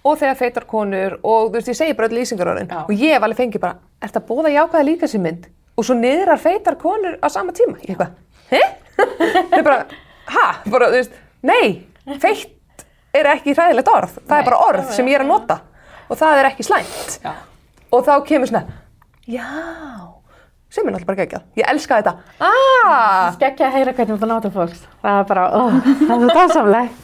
og 0.00 0.16
þegar 0.16 0.36
feitar 0.38 0.64
konur 0.68 1.16
og 1.20 1.50
þú 1.50 1.58
veist, 1.58 1.68
ég 1.68 1.76
segi 1.76 1.96
bara 1.96 2.08
öll 2.08 2.16
lýsingarorðin 2.16 2.70
og 2.86 2.92
ég 2.96 3.16
hef 3.16 3.26
alveg 3.26 3.42
fengið 3.42 3.64
bara, 3.66 3.80
ert 4.00 4.16
að 4.16 4.28
bóða 4.30 4.52
jákvæða 4.54 4.86
líka 4.88 5.10
sér 5.10 5.24
mynd 5.26 5.48
og 5.76 5.86
svo 5.86 5.96
niðrar 5.96 6.40
feitar 6.40 6.78
konur 6.80 7.18
á 7.20 7.28
sama 7.32 7.52
tíma. 7.56 7.76
Ég 7.84 7.92
eitthvað, 7.92 8.16
he? 8.52 8.62
ha? 10.28 10.46
Bara, 10.70 10.90
þú 10.92 11.00
veist, 11.00 11.18
nei, 11.46 11.86
feitt 12.22 12.84
er 13.16 13.32
ekki 13.32 13.56
hræðilegt 13.56 13.90
orð, 13.90 14.20
það 14.22 14.38
er 14.38 14.46
bara 14.46 14.62
orð 14.68 14.94
sem 14.94 15.08
ég 15.10 15.18
er 15.18 15.24
að 15.24 15.32
nota 15.32 15.60
og 16.10 16.18
það 16.18 16.40
er 16.40 16.48
ekki 16.52 16.66
slæmt 16.66 17.16
já. 17.24 17.32
og 17.90 18.04
þá 18.06 18.12
kemur 18.28 18.50
svona, 18.50 18.78
já 19.26 19.46
sem 20.70 20.86
er 20.86 20.94
náttúrulega 20.94 21.08
bara 21.08 21.20
geggjað, 21.24 21.46
ég 21.58 21.70
elska 21.72 21.98
þetta 21.98 22.12
ah, 22.46 23.32
Skekkja 23.34 23.70
að 23.70 23.78
heyra 23.78 23.94
hvernig 23.96 24.20
þú 24.20 24.28
nota 24.30 24.50
fólks. 24.54 24.84
Það 25.02 25.16
er 25.18 25.26
bara, 25.26 25.46
ó, 25.50 25.62
það 26.04 26.28
er 26.28 26.36
dásamleg. 26.38 26.92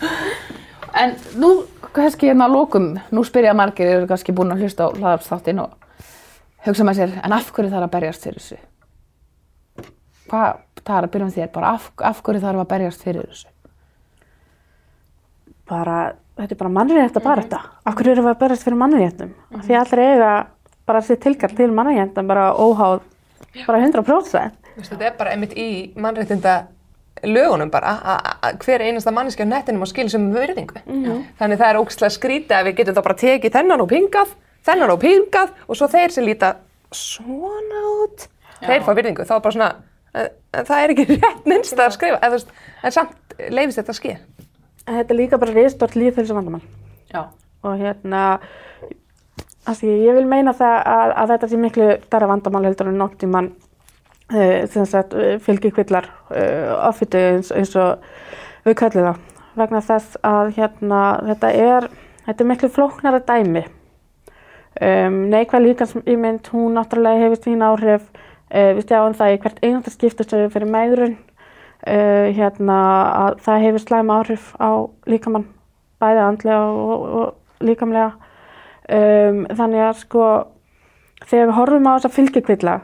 En 0.96 1.10
nú, 1.36 1.50
kannski 1.92 2.30
hérna 2.30 2.46
að 2.46 2.54
lokum, 2.56 2.86
nú 3.12 3.20
spyrja 3.26 3.52
margir, 3.52 3.90
eru 3.98 4.06
kannski 4.08 4.32
búin 4.32 4.54
að 4.54 4.62
hlusta 4.64 4.86
á 4.88 4.96
hlaðarpsþáttinn 4.96 5.58
og 5.60 5.74
hugsa 6.64 6.86
með 6.88 7.00
sér, 7.02 7.12
en 7.20 7.34
af 7.36 7.50
hverju 7.52 7.72
þarf 7.74 7.84
að 7.84 7.92
berjast 7.92 8.24
fyrir 8.24 8.40
þessu? 8.40 8.56
Hvað, 10.30 10.60
það 10.82 10.96
er 10.98 11.06
að 11.06 11.12
byrja 11.14 11.26
um 11.28 11.34
þér, 11.36 11.50
bara 11.54 11.72
af, 11.76 11.90
af 12.10 12.22
hverju 12.26 12.40
þarf 12.42 12.62
að 12.64 12.68
berjast 12.72 13.02
fyrir 13.06 13.26
þessu? 13.30 13.48
Bara, 15.66 15.96
þetta 16.38 16.54
er 16.54 16.60
bara 16.60 16.70
mannrétta 16.76 17.22
bara 17.24 17.42
þetta. 17.42 17.60
Af 17.86 17.96
hverju 17.98 18.12
erum 18.14 18.26
við 18.28 18.32
að 18.34 18.40
berast 18.44 18.66
fyrir 18.66 18.78
mannréttum? 18.82 19.32
Mm 19.50 19.64
Því 19.66 19.76
allir 19.80 20.02
eiga 20.04 20.30
bara 20.86 21.00
sér 21.02 21.18
tilkall 21.22 21.56
til 21.58 21.72
mannréttum, 21.74 22.28
bara 22.30 22.52
óháð, 22.54 23.00
bara 23.66 23.80
100%. 23.82 24.60
Veistu, 24.76 24.94
þetta 24.94 25.08
er 25.10 25.16
bara 25.18 25.32
einmitt 25.34 25.54
í 25.58 25.68
mannréttinda 25.98 26.56
lögunum 27.24 27.70
bara 27.72 27.94
að- 27.96 28.32
að 28.44 28.58
hver 28.66 28.82
einasta 28.84 29.10
manneski 29.10 29.42
á 29.42 29.48
nettinum 29.48 29.82
á 29.82 29.88
skil 29.88 30.08
sem 30.10 30.26
verðingu. 30.34 30.76
Þannig 31.40 31.58
það 31.58 31.70
er 31.70 31.80
ógstlega 31.80 32.12
skrítið 32.14 32.56
að 32.58 32.64
við 32.68 32.76
getum 32.76 32.94
þá 32.94 33.02
bara 33.02 33.14
tekið 33.22 33.52
þennan 33.56 33.80
og 33.80 33.88
pingað, 33.88 34.34
þennan 34.66 34.90
og 34.92 35.00
pingað 35.00 35.50
og 35.68 35.76
svo 35.76 35.88
þeir 35.88 36.10
sem 36.12 36.24
líta 36.24 36.56
svona 36.92 37.80
út, 38.04 38.28
þeir 38.60 38.82
fá 38.84 38.92
virðingu. 38.94 39.24
Þá 39.26 39.34
er 39.34 39.40
bara 39.40 39.52
svona, 39.56 39.74
en, 40.16 40.30
en 40.56 40.68
það 40.68 40.82
er 40.82 40.94
ekki 40.94 41.06
rétt 41.14 41.48
minnst 41.48 41.80
að 41.80 41.94
skrifa, 41.96 42.20
en, 42.22 42.34
veist, 42.34 42.54
en 42.82 42.96
samt 42.96 43.36
leifist 43.52 43.80
þetta 43.80 43.94
að 43.94 44.00
ske. 44.00 44.16
þetta 44.84 45.06
er 45.06 45.20
líka 45.20 45.40
bara 45.42 45.56
reistort 45.56 45.98
lífhilsu 45.98 46.36
vandamál 46.36 46.64
Já. 47.12 47.28
og 47.62 47.76
hérna 47.80 48.24
Því, 49.66 49.88
ég 50.06 50.14
vil 50.14 50.28
meina 50.30 50.52
það 50.54 50.76
að, 50.86 51.12
að 51.18 51.30
þetta 51.32 51.46
sé 51.50 51.56
miklu 51.58 51.86
stærra 52.04 52.26
vandamál 52.30 52.68
heldur 52.68 52.86
en 52.86 53.00
nótt 53.00 53.24
í 53.26 53.28
mann 53.30 53.48
uh, 54.30 55.40
fylgjikvillar 55.42 56.06
uh, 56.30 56.86
offitu 56.86 57.18
eins, 57.18 57.50
eins 57.50 57.74
og 57.74 58.04
við 58.62 58.76
kallum 58.78 59.08
það 59.08 59.24
vegna 59.56 59.80
þess 59.84 60.18
að 60.26 60.52
hérna, 60.58 61.00
þetta, 61.30 61.50
er, 61.50 61.88
þetta 62.28 62.44
er 62.44 62.50
miklu 62.50 62.70
flóknara 62.72 63.22
dæmi. 63.24 63.64
Um, 64.76 65.22
neikvæð 65.32 65.64
líkansýmynd, 65.70 66.50
hún 66.52 66.76
náttúrulega 66.76 67.22
hefur 67.24 67.40
sín 67.40 67.64
áhrif, 67.64 68.04
við 68.50 68.82
stjáum 68.84 69.16
það 69.18 69.32
í 69.32 69.40
hvert 69.42 69.62
einhverja 69.62 69.94
skiptustöðu 69.94 70.50
fyrir 70.54 70.70
meðrun, 70.70 71.16
uh, 71.86 72.26
hérna, 72.36 72.78
að 73.24 73.40
það 73.46 73.64
hefur 73.66 73.84
slæma 73.84 74.20
áhrif 74.20 74.52
á 74.60 74.70
líkamann, 75.10 75.48
bæði 76.02 76.22
andlega 76.26 76.60
og, 76.70 77.08
og, 77.20 77.34
líkamlega. 77.64 78.12
Þannig 78.86 79.80
að 79.82 79.96
sko, 79.98 80.24
þegar 81.24 81.48
við 81.48 81.56
horfum 81.56 81.88
á 81.90 81.92
þessa 81.96 82.10
fylgjikvilla, 82.14 82.74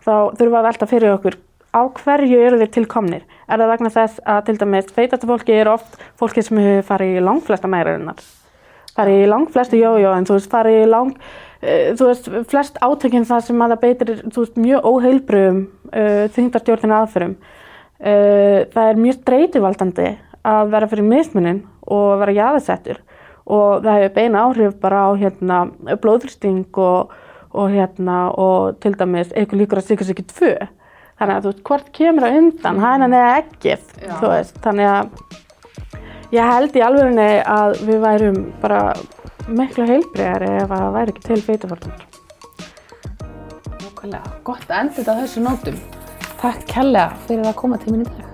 þá 0.00 0.12
þurfum 0.38 0.54
við 0.54 0.60
að 0.62 0.68
velta 0.70 0.88
fyrir 0.88 1.16
okkur 1.18 1.36
á 1.70 1.80
hverju 1.86 2.40
eru 2.42 2.58
þeir 2.60 2.72
tilkomnir? 2.74 3.22
Er 3.46 3.60
það 3.60 3.72
vegna 3.74 3.92
þess 3.94 4.22
að 4.26 4.40
til 4.48 4.56
dæmis 4.60 4.90
feitasta 4.94 5.28
fólki 5.30 5.54
er 5.54 5.70
oft 5.70 6.00
fólki 6.18 6.42
sem 6.42 6.58
hefur 6.58 6.88
farið 6.90 7.18
í 7.18 7.24
langflesta 7.24 7.70
mæriðunar, 7.70 8.22
farið 8.96 9.24
í 9.24 9.30
langflestu 9.30 9.80
jójó 9.80 10.14
en 10.16 10.26
þú 10.26 10.38
veist 10.38 10.50
farið 10.50 10.80
í 10.80 10.90
lang, 10.90 11.14
þú 11.60 12.08
veist 12.08 12.28
flest 12.48 12.78
átökinn 12.80 13.26
það 13.28 13.44
sem 13.44 13.62
að 13.62 13.74
það 13.74 13.82
beitir 13.84 14.12
þú 14.24 14.44
veist 14.44 14.60
mjög 14.60 14.86
óheilbröðum 14.88 15.60
uh, 15.92 16.24
þingdarstjórnina 16.36 17.00
aðferðum. 17.02 17.36
Uh, 18.00 18.58
það 18.72 18.86
er 18.86 19.00
mjög 19.04 19.18
streytuvaldandi 19.18 20.10
að 20.50 20.72
vera 20.72 20.88
fyrir 20.88 21.08
mismunin 21.10 21.62
og 21.84 22.20
vera 22.22 22.36
jáðasettur 22.38 23.02
og 23.50 23.82
það 23.84 23.98
hefur 23.98 24.14
beina 24.16 24.44
áhrif 24.46 24.76
bara 24.80 25.02
á 25.04 25.10
hérna 25.20 25.58
blóðfyrsting 26.00 26.80
og, 26.80 27.12
og 27.52 27.72
hérna 27.74 28.18
og 28.40 28.80
til 28.80 28.94
dæmis 28.96 29.34
eitthvað 29.34 29.64
líkur 29.64 29.82
að 29.82 29.88
sikra 29.90 30.06
sig 30.06 30.16
ekki 30.16 30.28
tvö. 30.32 30.54
Þannig 31.20 31.36
að 31.36 31.44
þú 31.44 31.52
veist 31.52 31.64
hvort 31.68 31.92
kemur 31.92 32.24
það 32.24 32.40
undan 32.40 32.80
hænan 32.80 33.16
eða 33.20 33.38
ekkið 33.42 33.88
þú 34.06 34.32
veist. 34.32 34.60
Þannig 34.64 34.92
að 34.94 36.36
ég 36.38 36.52
held 36.54 36.78
í 36.78 36.84
alvegurinn 36.86 37.24
að 37.44 37.80
við 37.84 38.04
værum 38.06 38.44
bara 38.62 38.84
miklu 39.48 39.86
heilbreyðari 39.88 40.50
ef 40.60 40.72
það 40.72 40.88
væri 40.96 41.14
ekki 41.14 41.26
til 41.28 41.42
feitufórnum 41.48 42.08
Nákvæmlega, 43.80 44.34
gott 44.44 44.66
að 44.68 44.78
enda 44.80 44.96
þetta 44.96 45.12
á 45.12 45.20
þessu 45.20 45.44
nótum. 45.44 45.78
Takk 46.40 46.66
kærlega 46.70 47.22
fyrir 47.26 47.48
að 47.50 47.58
koma 47.60 47.80
til 47.80 47.94
minn 47.94 48.06
í 48.06 48.10
dag 48.10 48.29